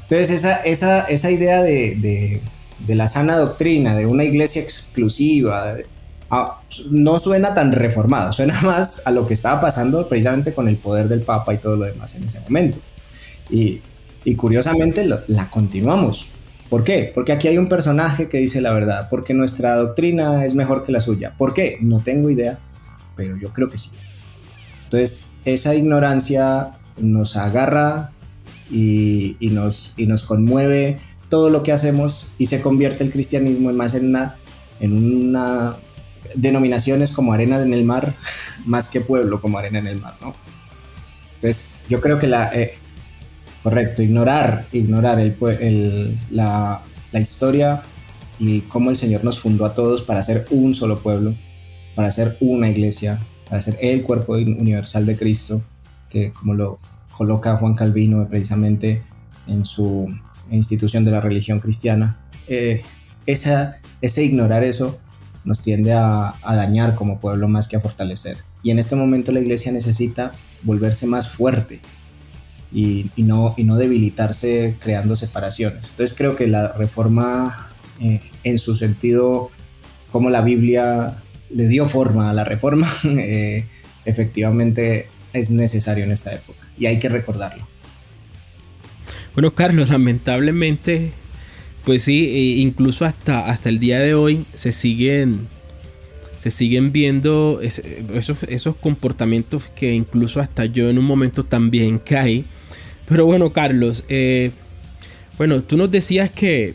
Entonces 0.03 0.31
esa, 0.31 0.57
esa, 0.57 1.01
esa 1.05 1.31
idea 1.31 1.63
de, 1.63 1.97
de, 1.97 2.41
de, 2.87 2.95
la 2.95 3.09
sana 3.09 3.37
doctrina, 3.37 3.95
de 3.95 4.07
una 4.07 4.25
iglesia 4.25 4.63
exclusiva, 4.63 5.75
Ah, 6.37 6.61
no 6.91 7.21
suena 7.21 7.55
tan 7.55 7.71
reformado, 7.71 8.33
suena 8.33 8.61
más 8.63 9.07
a 9.07 9.13
lo 9.13 9.27
que 9.27 9.35
estaba 9.35 9.61
pasando 9.61 10.09
precisamente 10.09 10.53
con 10.53 10.67
el 10.67 10.77
poder 10.77 11.09
del 11.09 11.21
Papa 11.21 11.55
y 11.55 11.59
todo 11.59 11.77
lo 11.77 11.85
demás 11.85 12.17
en 12.17 12.25
ese 12.25 12.41
momento. 12.41 12.79
Y, 13.51 13.81
curiosamente 14.37 15.05
la 15.05 15.51
continuamos. 15.51 16.31
¿Por 16.75 16.83
qué? 16.83 17.13
Porque 17.15 17.31
aquí 17.31 17.47
hay 17.47 17.57
un 17.57 17.69
personaje 17.69 18.29
que 18.29 18.39
dice 18.39 18.61
la 18.61 18.73
verdad, 18.73 19.07
porque 19.09 19.33
nuestra 19.33 19.77
doctrina 19.77 20.45
es 20.45 20.57
mejor 20.57 20.83
que 20.83 20.91
la 20.91 20.99
suya. 20.99 21.33
¿Por 21.39 21.55
qué? 21.55 21.79
No 21.81 22.01
tengo 22.01 22.31
idea, 22.31 22.59
pero 23.15 23.37
yo 23.37 23.53
creo 23.53 23.71
que 23.71 23.79
sí. 23.79 23.91
Entonces, 24.83 25.41
esa 25.45 25.77
ignorancia 25.77 26.73
nos 26.99 27.37
agarra 27.37 28.11
y, 28.73 29.37
nos, 29.53 29.97
y 30.01 30.09
nos 30.09 30.25
conmueve 30.25 30.99
todo 31.29 31.49
lo 31.49 31.63
que 31.63 31.71
hacemos 31.71 32.33
y 32.39 32.47
se 32.47 32.61
convierte 32.61 33.05
el 33.05 33.13
cristianismo 33.13 33.71
en 33.71 33.77
más 33.77 33.95
en 33.95 34.07
una, 34.07 34.35
en 34.81 35.31
una 35.31 35.77
denominaciones 36.35 37.13
como 37.13 37.33
arena 37.33 37.63
en 37.63 37.73
el 37.73 37.85
mar 37.85 38.17
más 38.67 38.91
que 38.91 39.01
pueblo 39.01 39.41
como 39.41 39.59
arena 39.59 39.79
en 39.79 39.87
el 39.87 40.01
mar, 40.01 40.17
¿no? 40.21 40.35
Entonces, 41.37 41.83
yo 41.89 42.01
creo 42.01 42.19
que 42.19 42.27
la... 42.27 42.53
Eh, 42.53 42.75
correcto, 43.65 44.03
ignorar, 44.03 44.67
ignorar 44.73 45.19
el, 45.19 46.19
la, 46.31 46.83
la 47.13 47.21
historia 47.21 47.83
y 48.39 48.61
cómo 48.61 48.91
el 48.91 48.97
Señor 48.97 49.25
nos 49.25 49.41
fundó 49.41 49.65
a 49.65 49.75
todos 49.75 50.03
para 50.03 50.21
ser 50.21 50.47
un 50.51 50.75
solo 50.75 51.01
pueblo, 51.01 51.35
para 51.95 52.11
ser 52.11 52.37
una 52.41 52.69
iglesia, 52.69 53.19
para 53.49 53.63
ser 53.63 53.79
el 53.81 54.03
cuerpo 54.03 54.35
universal 54.35 55.07
de 55.07 55.17
Cristo, 55.17 55.63
que 56.11 56.31
como 56.33 56.53
lo 56.53 56.79
coloca 57.17 57.57
Juan 57.57 57.75
Calvino 57.75 58.29
precisamente 58.29 59.03
en 59.47 59.65
su 59.65 60.15
institución 60.51 61.07
de 61.07 61.13
la 61.13 61.23
religión 61.23 61.59
cristiana, 61.59 62.19
eh, 62.47 62.83
ese 63.25 64.25
ignorar 64.25 64.63
eso 64.63 64.99
nos 65.43 65.63
tiende 65.63 65.95
a, 65.95 66.35
dañar 66.45 66.95
como 66.95 67.19
pueblo 67.19 67.49
más 67.49 67.67
que 67.67 67.77
a 67.77 67.81
fortalecer. 67.81 68.37
Y 68.63 68.71
en 68.71 68.79
este 68.79 68.95
momento 68.95 69.33
la 69.33 69.41
iglesia 69.41 69.73
necesita 69.73 70.33
volverse 70.63 71.07
más 71.07 71.31
fuerte 71.31 71.81
y, 72.75 73.11
no, 73.17 73.55
y 73.57 73.65
no 73.65 73.77
debilitarse 73.77 74.77
creando 74.81 75.17
separaciones. 75.17 75.91
Entonces 75.93 76.17
creo 76.17 76.35
que 76.35 76.49
la 76.49 76.73
reforma 76.73 77.71
eh, 78.01 78.21
en 78.43 78.59
su 78.59 78.75
sentido, 78.75 79.51
como 80.11 80.29
la 80.29 80.41
Biblia 80.41 81.23
le 81.51 81.69
dio 81.69 81.87
forma 81.87 82.31
a 82.31 82.35
la 82.35 82.45
reforma, 82.45 82.87
eh, 83.05 83.67
efectivamente 84.05 85.09
es 85.33 85.51
necesario 85.51 86.05
en 86.05 86.13
esta 86.13 86.35
época 86.35 86.69
y 86.77 86.87
hay 86.87 86.99
que 86.99 87.09
recordarlo. 87.09 87.67
Bueno, 89.35 89.55
Carlos, 89.55 89.91
lamentablemente 89.91 91.13
pues 91.85 92.03
sí, 92.03 92.25
e 92.27 92.41
incluso 92.61 93.05
hasta, 93.05 93.47
hasta 93.47 93.69
el 93.69 93.79
día 93.79 94.01
de 94.01 94.15
hoy 94.15 94.47
se 94.55 94.73
siguen, 94.73 95.47
se 96.39 96.51
siguen 96.51 96.93
viendo 96.93 97.61
esos, 97.63 98.43
esos 98.45 98.77
comportamientos 98.77 99.65
que 99.77 99.93
incluso 99.93 100.41
hasta 100.41 100.65
yo 100.65 100.89
en 100.89 100.99
un 100.99 101.05
momento 101.05 101.45
también 101.45 101.99
caí. 101.99 102.45
Pero 103.07 103.27
bueno, 103.27 103.53
Carlos, 103.53 104.05
eh, 104.09 104.51
bueno, 105.37 105.63
tú 105.63 105.77
nos 105.77 105.91
decías 105.91 106.31
que, 106.31 106.75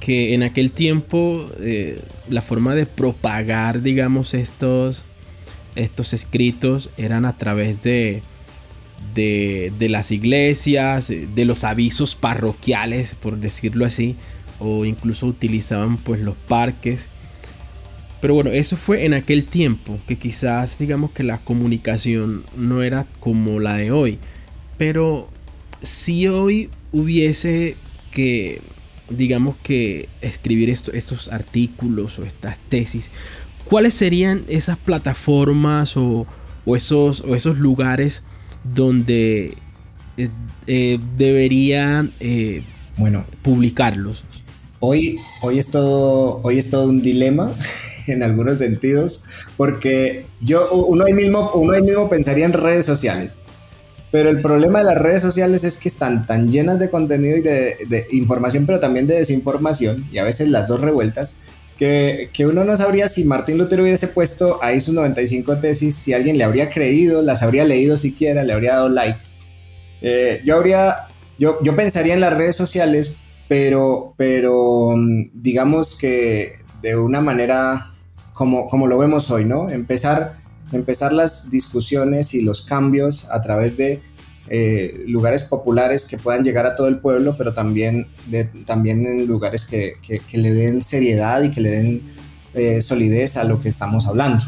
que 0.00 0.34
en 0.34 0.42
aquel 0.42 0.70
tiempo 0.70 1.46
eh, 1.60 2.00
la 2.28 2.42
forma 2.42 2.74
de 2.74 2.86
propagar, 2.86 3.82
digamos, 3.82 4.34
estos, 4.34 5.02
estos 5.76 6.14
escritos 6.14 6.90
eran 6.96 7.24
a 7.24 7.36
través 7.36 7.82
de, 7.82 8.22
de, 9.14 9.72
de, 9.78 9.88
las 9.88 10.10
iglesias, 10.10 11.08
de 11.08 11.44
los 11.44 11.64
avisos 11.64 12.14
parroquiales, 12.14 13.14
por 13.14 13.36
decirlo 13.38 13.84
así 13.84 14.16
o 14.60 14.84
incluso 14.84 15.26
utilizaban 15.26 15.96
pues 15.96 16.20
los 16.20 16.36
parques. 16.36 17.08
Pero 18.20 18.34
bueno, 18.34 18.50
eso 18.50 18.76
fue 18.76 19.04
en 19.04 19.14
aquel 19.14 19.44
tiempo, 19.44 19.98
que 20.08 20.16
quizás 20.16 20.78
digamos 20.78 21.12
que 21.12 21.22
la 21.22 21.38
comunicación 21.38 22.44
no 22.56 22.82
era 22.82 23.06
como 23.20 23.60
la 23.60 23.74
de 23.74 23.92
hoy. 23.92 24.18
Pero 24.76 25.28
si 25.82 26.26
hoy 26.28 26.70
hubiese 26.92 27.76
que, 28.10 28.60
digamos 29.10 29.56
que 29.62 30.08
escribir 30.20 30.70
estos 30.70 31.28
artículos 31.30 32.18
o 32.18 32.24
estas 32.24 32.58
tesis, 32.68 33.10
¿cuáles 33.64 33.94
serían 33.94 34.44
esas 34.48 34.78
plataformas 34.78 35.96
o, 35.96 36.26
esos, 36.66 37.20
o 37.22 37.34
esos 37.34 37.58
lugares 37.58 38.22
donde 38.74 39.54
eh, 40.16 40.30
eh, 40.66 40.98
deberían 41.16 42.12
eh, 42.20 42.62
bueno, 42.96 43.24
publicarlos? 43.42 44.24
Hoy, 44.80 45.16
hoy, 45.42 45.58
es 45.58 45.72
todo, 45.72 46.40
hoy 46.42 46.58
es 46.58 46.70
todo 46.70 46.88
un 46.88 47.02
dilema 47.02 47.52
en 48.06 48.22
algunos 48.22 48.58
sentidos, 48.58 49.24
porque 49.56 50.26
yo, 50.40 50.70
uno 50.72 51.04
ahí 51.04 51.14
mismo, 51.14 51.50
uno 51.54 51.72
ahí 51.72 51.82
mismo 51.82 52.08
pensaría 52.08 52.46
en 52.46 52.52
redes 52.52 52.84
sociales, 52.84 53.40
pero 54.10 54.30
el 54.30 54.40
problema 54.40 54.78
de 54.80 54.86
las 54.86 54.98
redes 54.98 55.22
sociales 55.22 55.64
es 55.64 55.80
que 55.80 55.88
están 55.88 56.26
tan 56.26 56.50
llenas 56.50 56.78
de 56.78 56.90
contenido 56.90 57.36
y 57.36 57.42
de, 57.42 58.06
información, 58.12 58.66
pero 58.66 58.80
también 58.80 59.06
de 59.06 59.16
desinformación, 59.16 60.06
y 60.12 60.18
a 60.18 60.24
veces 60.24 60.48
las 60.48 60.68
dos 60.68 60.80
revueltas, 60.80 61.42
que, 61.76 62.30
que, 62.32 62.44
uno 62.46 62.64
no 62.64 62.76
sabría 62.76 63.06
si 63.06 63.24
Martín 63.24 63.56
Lutero 63.56 63.84
hubiese 63.84 64.08
puesto 64.08 64.58
ahí 64.62 64.80
sus 64.80 64.94
95 64.94 65.58
tesis, 65.58 65.94
si 65.94 66.12
alguien 66.12 66.36
le 66.36 66.44
habría 66.44 66.70
creído, 66.70 67.22
las 67.22 67.42
habría 67.42 67.64
leído 67.64 67.96
siquiera, 67.96 68.42
le 68.42 68.52
habría 68.52 68.74
dado 68.74 68.88
like. 68.88 69.20
Eh, 70.00 70.42
yo 70.44 70.56
habría 70.56 71.08
yo, 71.38 71.58
yo 71.62 71.76
pensaría 71.76 72.14
en 72.14 72.20
las 72.20 72.36
redes 72.36 72.56
sociales, 72.56 73.16
pero, 73.46 74.14
pero 74.16 74.90
mm, 74.96 75.30
digamos 75.32 75.98
que 75.98 76.58
de 76.82 76.96
una 76.96 77.20
manera 77.20 77.86
como, 78.32 78.68
como 78.68 78.86
lo 78.86 78.98
vemos 78.98 79.30
hoy, 79.30 79.44
¿no? 79.44 79.70
Empezar, 79.70 80.36
empezar 80.72 81.12
las 81.12 81.50
discusiones 81.50 82.34
y 82.34 82.42
los 82.42 82.62
cambios 82.62 83.30
a 83.30 83.40
través 83.42 83.76
de 83.76 84.00
eh, 84.50 85.04
lugares 85.06 85.42
populares 85.42 86.08
que 86.08 86.16
puedan 86.16 86.42
llegar 86.42 86.64
a 86.64 86.74
todo 86.74 86.88
el 86.88 86.98
pueblo, 86.98 87.34
pero 87.36 87.52
también, 87.52 88.06
de, 88.26 88.44
también 88.44 89.06
en 89.06 89.26
lugares 89.26 89.66
que, 89.66 89.96
que, 90.02 90.38
le 90.38 90.52
den 90.52 90.82
seriedad 90.82 91.42
y 91.42 91.50
que 91.50 91.60
le 91.60 91.70
den 91.70 92.02
eh, 92.54 92.80
solidez 92.80 93.36
a 93.36 93.44
lo 93.44 93.60
que 93.60 93.68
estamos 93.68 94.06
hablando. 94.06 94.42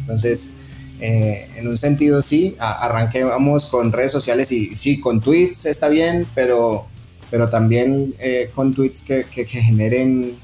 Entonces, 0.00 0.58
eh, 1.00 1.50
en 1.56 1.68
un 1.68 1.76
sentido 1.76 2.22
sí, 2.22 2.56
arranquemos 2.58 3.68
con 3.68 3.92
redes 3.92 4.12
sociales 4.12 4.50
y 4.52 4.74
sí, 4.74 5.00
con 5.00 5.20
tweets 5.20 5.66
está 5.66 5.90
bien, 5.90 6.26
pero, 6.34 6.86
pero 7.30 7.50
también 7.50 8.14
con 8.54 8.72
tweets 8.72 9.04
que, 9.04 9.24
que 9.24 9.44
generen 9.44 10.36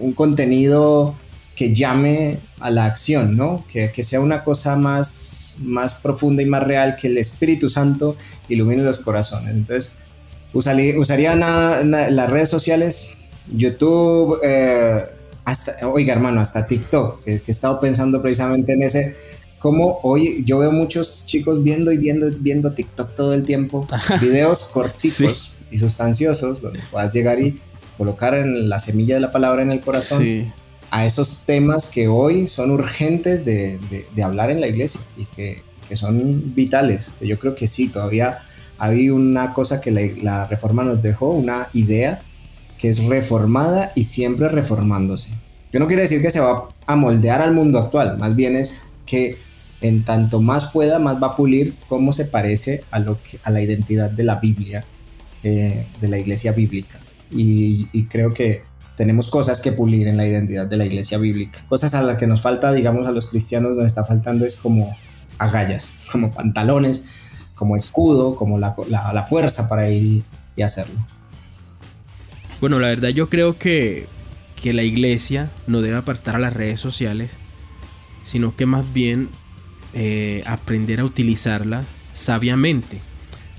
un 0.00 0.12
contenido 0.12 1.14
que 1.56 1.72
llame 1.72 2.40
a 2.62 2.70
la 2.70 2.84
acción, 2.84 3.36
¿no? 3.36 3.64
Que, 3.70 3.90
que, 3.90 4.04
sea 4.04 4.20
una 4.20 4.44
cosa 4.44 4.76
más, 4.76 5.58
más 5.62 6.00
profunda 6.00 6.42
y 6.42 6.46
más 6.46 6.62
real, 6.62 6.96
que 6.96 7.08
el 7.08 7.18
Espíritu 7.18 7.68
Santo 7.68 8.16
ilumine 8.48 8.82
los 8.84 9.00
corazones. 9.00 9.56
Entonces, 9.56 10.04
usaría, 10.52 10.98
usaría 10.98 11.34
las 11.34 12.30
redes 12.30 12.48
sociales, 12.48 13.28
YouTube, 13.52 14.38
eh, 14.44 15.04
hasta, 15.44 15.88
oiga 15.88 16.12
hermano, 16.12 16.40
hasta 16.40 16.66
TikTok, 16.66 17.24
que, 17.24 17.42
he 17.44 17.50
estado 17.50 17.80
pensando 17.80 18.22
precisamente 18.22 18.74
en 18.74 18.82
ese, 18.82 19.16
como 19.58 19.98
hoy 20.04 20.44
yo 20.46 20.58
veo 20.58 20.70
muchos 20.70 21.26
chicos 21.26 21.64
viendo 21.64 21.90
y 21.90 21.96
viendo, 21.96 22.30
viendo 22.38 22.72
TikTok 22.72 23.14
todo 23.16 23.34
el 23.34 23.44
tiempo, 23.44 23.88
videos 24.20 24.68
cortitos 24.68 25.56
y 25.70 25.78
sustanciosos, 25.78 26.62
donde 26.62 26.80
puedas 26.92 27.12
llegar 27.12 27.40
y 27.40 27.60
colocar 27.98 28.34
en 28.34 28.68
la 28.68 28.78
semilla 28.78 29.16
de 29.16 29.20
la 29.20 29.32
palabra 29.32 29.62
en 29.62 29.72
el 29.72 29.80
corazón. 29.80 30.18
Sí 30.18 30.52
a 30.92 31.06
esos 31.06 31.44
temas 31.46 31.90
que 31.90 32.06
hoy 32.06 32.46
son 32.46 32.70
urgentes 32.70 33.46
de, 33.46 33.80
de, 34.14 34.22
hablar 34.22 34.50
en 34.50 34.60
la 34.60 34.68
iglesia 34.68 35.00
y 35.16 35.24
que, 35.24 35.62
que, 35.88 35.96
son 35.96 36.54
vitales. 36.54 37.16
Yo 37.22 37.38
creo 37.38 37.54
que 37.54 37.66
sí, 37.66 37.88
todavía 37.88 38.40
hay 38.76 39.08
una 39.08 39.54
cosa 39.54 39.80
que 39.80 39.90
la, 39.90 40.44
reforma 40.44 40.84
nos 40.84 41.00
dejó, 41.00 41.30
una 41.30 41.68
idea 41.72 42.20
que 42.76 42.90
es 42.90 43.06
reformada 43.06 43.92
y 43.94 44.04
siempre 44.04 44.50
reformándose. 44.50 45.30
Yo 45.72 45.80
no 45.80 45.86
quiero 45.86 46.02
decir 46.02 46.20
que 46.20 46.30
se 46.30 46.40
va 46.40 46.68
a 46.84 46.94
moldear 46.94 47.40
al 47.40 47.54
mundo 47.54 47.78
actual, 47.78 48.18
más 48.18 48.36
bien 48.36 48.54
es 48.54 48.88
que 49.06 49.38
en 49.80 50.04
tanto 50.04 50.42
más 50.42 50.72
pueda, 50.72 50.98
más 50.98 51.16
va 51.22 51.28
a 51.28 51.36
pulir 51.36 51.74
cómo 51.88 52.12
se 52.12 52.26
parece 52.26 52.84
a, 52.90 52.98
lo 52.98 53.18
que, 53.22 53.38
a 53.44 53.50
la 53.50 53.62
identidad 53.62 54.10
de 54.10 54.24
la 54.24 54.34
Biblia, 54.40 54.84
eh, 55.42 55.86
de 56.02 56.08
la 56.08 56.18
iglesia 56.18 56.52
bíblica. 56.52 57.00
Y 57.34 58.04
creo 58.10 58.34
que 58.34 58.70
tenemos 59.02 59.30
cosas 59.30 59.60
que 59.60 59.72
pulir 59.72 60.06
en 60.06 60.16
la 60.16 60.24
identidad 60.24 60.64
de 60.64 60.76
la 60.76 60.86
iglesia 60.86 61.18
bíblica. 61.18 61.58
Cosas 61.68 61.92
a 61.94 62.04
las 62.04 62.18
que 62.18 62.28
nos 62.28 62.40
falta, 62.40 62.72
digamos, 62.72 63.04
a 63.08 63.10
los 63.10 63.30
cristianos 63.30 63.76
nos 63.76 63.84
está 63.84 64.04
faltando 64.04 64.46
es 64.46 64.54
como 64.54 64.96
agallas, 65.38 66.06
como 66.12 66.30
pantalones, 66.30 67.04
como 67.56 67.76
escudo, 67.76 68.36
como 68.36 68.60
la, 68.60 68.76
la, 68.88 69.22
fuerza 69.24 69.68
para 69.68 69.90
ir 69.90 70.22
y 70.54 70.62
hacerlo. 70.62 71.04
Bueno, 72.60 72.78
la 72.78 72.86
verdad 72.86 73.08
yo 73.08 73.28
creo 73.28 73.58
que, 73.58 74.06
que 74.54 74.72
la 74.72 74.84
iglesia 74.84 75.50
no 75.66 75.82
debe 75.82 75.96
apartar 75.96 76.36
a 76.36 76.38
las 76.38 76.52
redes 76.52 76.78
sociales, 76.78 77.32
sino 78.22 78.54
que 78.54 78.66
más 78.66 78.92
bien 78.92 79.30
eh, 79.94 80.44
aprender 80.46 81.00
a 81.00 81.04
utilizarlas 81.04 81.86
sabiamente. 82.12 83.00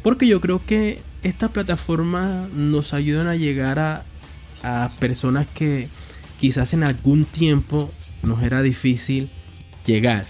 Porque 0.03 0.25
yo 0.25 0.39
creo 0.39 0.61
que 0.65 1.01
estas 1.21 1.51
plataformas 1.51 2.49
nos 2.51 2.93
ayudan 2.93 3.27
a 3.27 3.35
llegar 3.35 3.79
a, 3.79 4.05
a 4.63 4.89
personas 4.99 5.47
que 5.47 5.87
quizás 6.39 6.73
en 6.73 6.83
algún 6.83 7.25
tiempo 7.25 7.91
nos 8.23 8.41
era 8.43 8.61
difícil 8.61 9.29
llegar. 9.85 10.25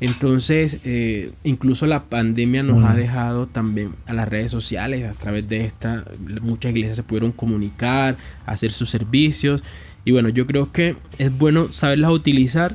Entonces, 0.00 0.80
eh, 0.84 1.30
incluso 1.44 1.86
la 1.86 2.04
pandemia 2.06 2.64
nos 2.64 2.84
ha 2.84 2.94
dejado 2.94 3.46
también 3.46 3.94
a 4.06 4.12
las 4.12 4.28
redes 4.28 4.50
sociales, 4.50 5.08
a 5.08 5.12
través 5.12 5.48
de 5.48 5.64
esta, 5.64 6.04
muchas 6.40 6.72
iglesias 6.72 6.96
se 6.96 7.02
pudieron 7.04 7.30
comunicar, 7.30 8.16
hacer 8.44 8.72
sus 8.72 8.90
servicios. 8.90 9.62
Y 10.04 10.10
bueno, 10.10 10.28
yo 10.28 10.44
creo 10.48 10.72
que 10.72 10.96
es 11.18 11.30
bueno 11.36 11.70
saberlas 11.70 12.10
utilizar 12.10 12.74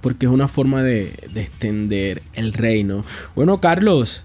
porque 0.00 0.26
es 0.26 0.32
una 0.32 0.48
forma 0.48 0.82
de, 0.82 1.14
de 1.32 1.42
extender 1.42 2.22
el 2.32 2.52
reino. 2.52 3.04
Bueno, 3.36 3.60
Carlos, 3.60 4.24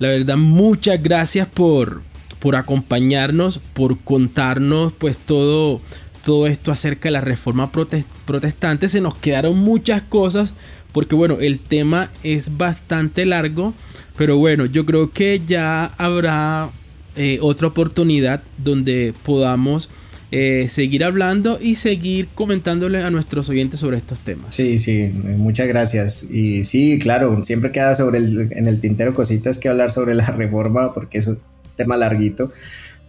la 0.00 0.08
verdad, 0.08 0.36
muchas 0.36 1.00
gracias 1.00 1.46
por, 1.46 2.02
por 2.44 2.56
acompañarnos, 2.56 3.58
por 3.72 3.98
contarnos 4.00 4.92
pues 4.92 5.16
todo, 5.16 5.80
todo 6.26 6.46
esto 6.46 6.72
acerca 6.72 7.08
de 7.08 7.12
la 7.12 7.22
reforma 7.22 7.72
protestante. 7.72 8.86
Se 8.88 9.00
nos 9.00 9.16
quedaron 9.16 9.56
muchas 9.56 10.02
cosas 10.02 10.52
porque 10.92 11.14
bueno, 11.14 11.38
el 11.40 11.58
tema 11.58 12.10
es 12.22 12.58
bastante 12.58 13.24
largo, 13.24 13.72
pero 14.18 14.36
bueno, 14.36 14.66
yo 14.66 14.84
creo 14.84 15.10
que 15.10 15.40
ya 15.46 15.86
habrá 15.96 16.68
eh, 17.16 17.38
otra 17.40 17.68
oportunidad 17.68 18.42
donde 18.58 19.14
podamos 19.24 19.88
eh, 20.30 20.66
seguir 20.68 21.02
hablando 21.02 21.58
y 21.58 21.76
seguir 21.76 22.28
comentándole 22.34 23.02
a 23.02 23.08
nuestros 23.08 23.48
oyentes 23.48 23.80
sobre 23.80 23.96
estos 23.96 24.18
temas. 24.18 24.54
Sí, 24.54 24.78
sí, 24.78 25.10
muchas 25.14 25.66
gracias. 25.66 26.30
Y 26.30 26.64
sí, 26.64 26.98
claro, 26.98 27.42
siempre 27.42 27.72
queda 27.72 27.94
sobre 27.94 28.18
el, 28.18 28.52
en 28.52 28.68
el 28.68 28.80
tintero 28.80 29.14
cositas 29.14 29.56
que 29.56 29.70
hablar 29.70 29.90
sobre 29.90 30.14
la 30.14 30.26
reforma, 30.36 30.92
porque 30.92 31.16
eso 31.16 31.38
tema 31.76 31.96
larguito, 31.96 32.50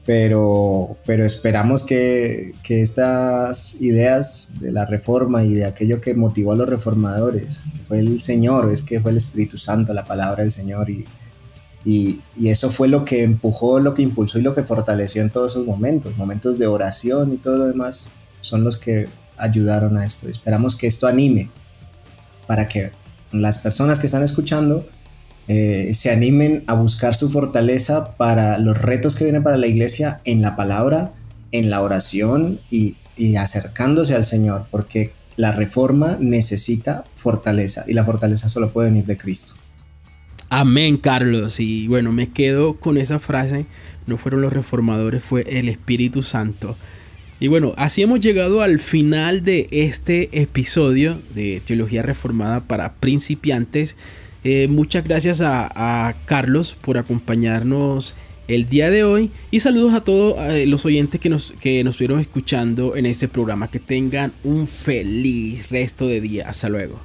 pero, 0.05 0.97
pero 1.05 1.25
esperamos 1.25 1.85
que, 1.85 2.53
que, 2.61 2.81
estas 2.81 3.81
ideas 3.81 4.53
de 4.59 4.71
la 4.71 4.85
reforma 4.85 5.43
y 5.43 5.55
de 5.55 5.65
aquello 5.65 5.99
que 5.99 6.13
motivó 6.13 6.51
a 6.51 6.55
los 6.55 6.69
reformadores, 6.69 7.63
que 7.75 7.83
fue 7.85 7.99
el 7.99 8.21
Señor, 8.21 8.71
es 8.71 8.83
que 8.83 8.99
fue 8.99 9.11
el 9.11 9.17
Espíritu 9.17 9.57
Santo, 9.57 9.93
la 9.93 10.05
palabra 10.05 10.43
del 10.43 10.51
Señor, 10.51 10.91
y, 10.91 11.05
y, 11.83 12.21
y, 12.37 12.49
eso 12.49 12.69
fue 12.69 12.87
lo 12.87 13.03
que 13.03 13.23
empujó, 13.23 13.79
lo 13.79 13.95
que 13.95 14.03
impulsó 14.03 14.37
y 14.37 14.43
lo 14.43 14.53
que 14.53 14.63
fortaleció 14.63 15.23
en 15.23 15.31
todos 15.31 15.53
esos 15.53 15.65
momentos, 15.65 16.15
momentos 16.17 16.59
de 16.59 16.67
oración 16.67 17.33
y 17.33 17.37
todo 17.37 17.57
lo 17.57 17.65
demás, 17.65 18.13
son 18.41 18.63
los 18.63 18.77
que 18.77 19.07
ayudaron 19.37 19.97
a 19.97 20.05
esto. 20.05 20.29
Esperamos 20.29 20.75
que 20.75 20.85
esto 20.85 21.07
anime 21.07 21.49
para 22.45 22.67
que 22.67 22.91
las 23.31 23.59
personas 23.59 23.99
que 23.99 24.05
están 24.05 24.23
escuchando 24.23 24.87
eh, 25.47 25.91
se 25.93 26.11
animen 26.11 26.63
a 26.67 26.73
buscar 26.73 27.13
su 27.15 27.29
fortaleza 27.29 28.15
para 28.17 28.57
los 28.57 28.81
retos 28.81 29.15
que 29.15 29.25
vienen 29.25 29.43
para 29.43 29.57
la 29.57 29.67
iglesia 29.67 30.21
en 30.25 30.41
la 30.41 30.55
palabra, 30.55 31.11
en 31.51 31.69
la 31.69 31.81
oración 31.81 32.59
y, 32.71 32.95
y 33.15 33.35
acercándose 33.35 34.15
al 34.15 34.25
Señor, 34.25 34.67
porque 34.71 35.13
la 35.37 35.51
reforma 35.51 36.17
necesita 36.19 37.03
fortaleza 37.15 37.83
y 37.87 37.93
la 37.93 38.05
fortaleza 38.05 38.49
solo 38.49 38.71
puede 38.71 38.89
venir 38.89 39.05
de 39.05 39.17
Cristo. 39.17 39.55
Amén, 40.49 40.97
Carlos. 40.97 41.59
Y 41.59 41.87
bueno, 41.87 42.11
me 42.11 42.29
quedo 42.29 42.75
con 42.75 42.97
esa 42.97 43.19
frase. 43.19 43.65
No 44.07 44.17
fueron 44.17 44.41
los 44.41 44.53
reformadores, 44.53 45.23
fue 45.23 45.45
el 45.47 45.69
Espíritu 45.69 46.21
Santo. 46.21 46.77
Y 47.39 47.47
bueno, 47.47 47.73
así 47.77 48.01
hemos 48.01 48.21
llegado 48.21 48.61
al 48.61 48.79
final 48.79 49.43
de 49.43 49.67
este 49.71 50.29
episodio 50.41 51.19
de 51.33 51.61
Teología 51.65 52.01
Reformada 52.01 52.61
para 52.61 52.93
principiantes. 52.93 53.97
Eh, 54.47 54.67
muchas 54.67 55.03
gracias 55.03 55.41
a, 55.41 56.13
Carlos 56.25 56.77
por 56.79 56.99
acompañarnos 56.99 58.13
el 58.47 58.69
día 58.69 58.91
de 58.91 59.03
hoy 59.03 59.31
y 59.49 59.59
saludos 59.61 59.95
a 59.95 60.03
todos 60.03 60.37
eh, 60.53 60.67
los 60.67 60.85
oyentes 60.85 61.19
que 61.19 61.29
nos, 61.29 61.55
que 61.59 61.83
nos 61.83 61.95
estuvieron 61.95 62.19
escuchando 62.19 62.95
en 62.95 63.07
este 63.07 63.27
programa. 63.27 63.71
Que 63.71 63.79
tengan 63.79 64.33
un 64.43 64.67
feliz 64.67 65.71
resto 65.71 66.05
de 66.05 66.21
día. 66.21 66.47
Hasta 66.47 66.69
luego. 66.69 66.99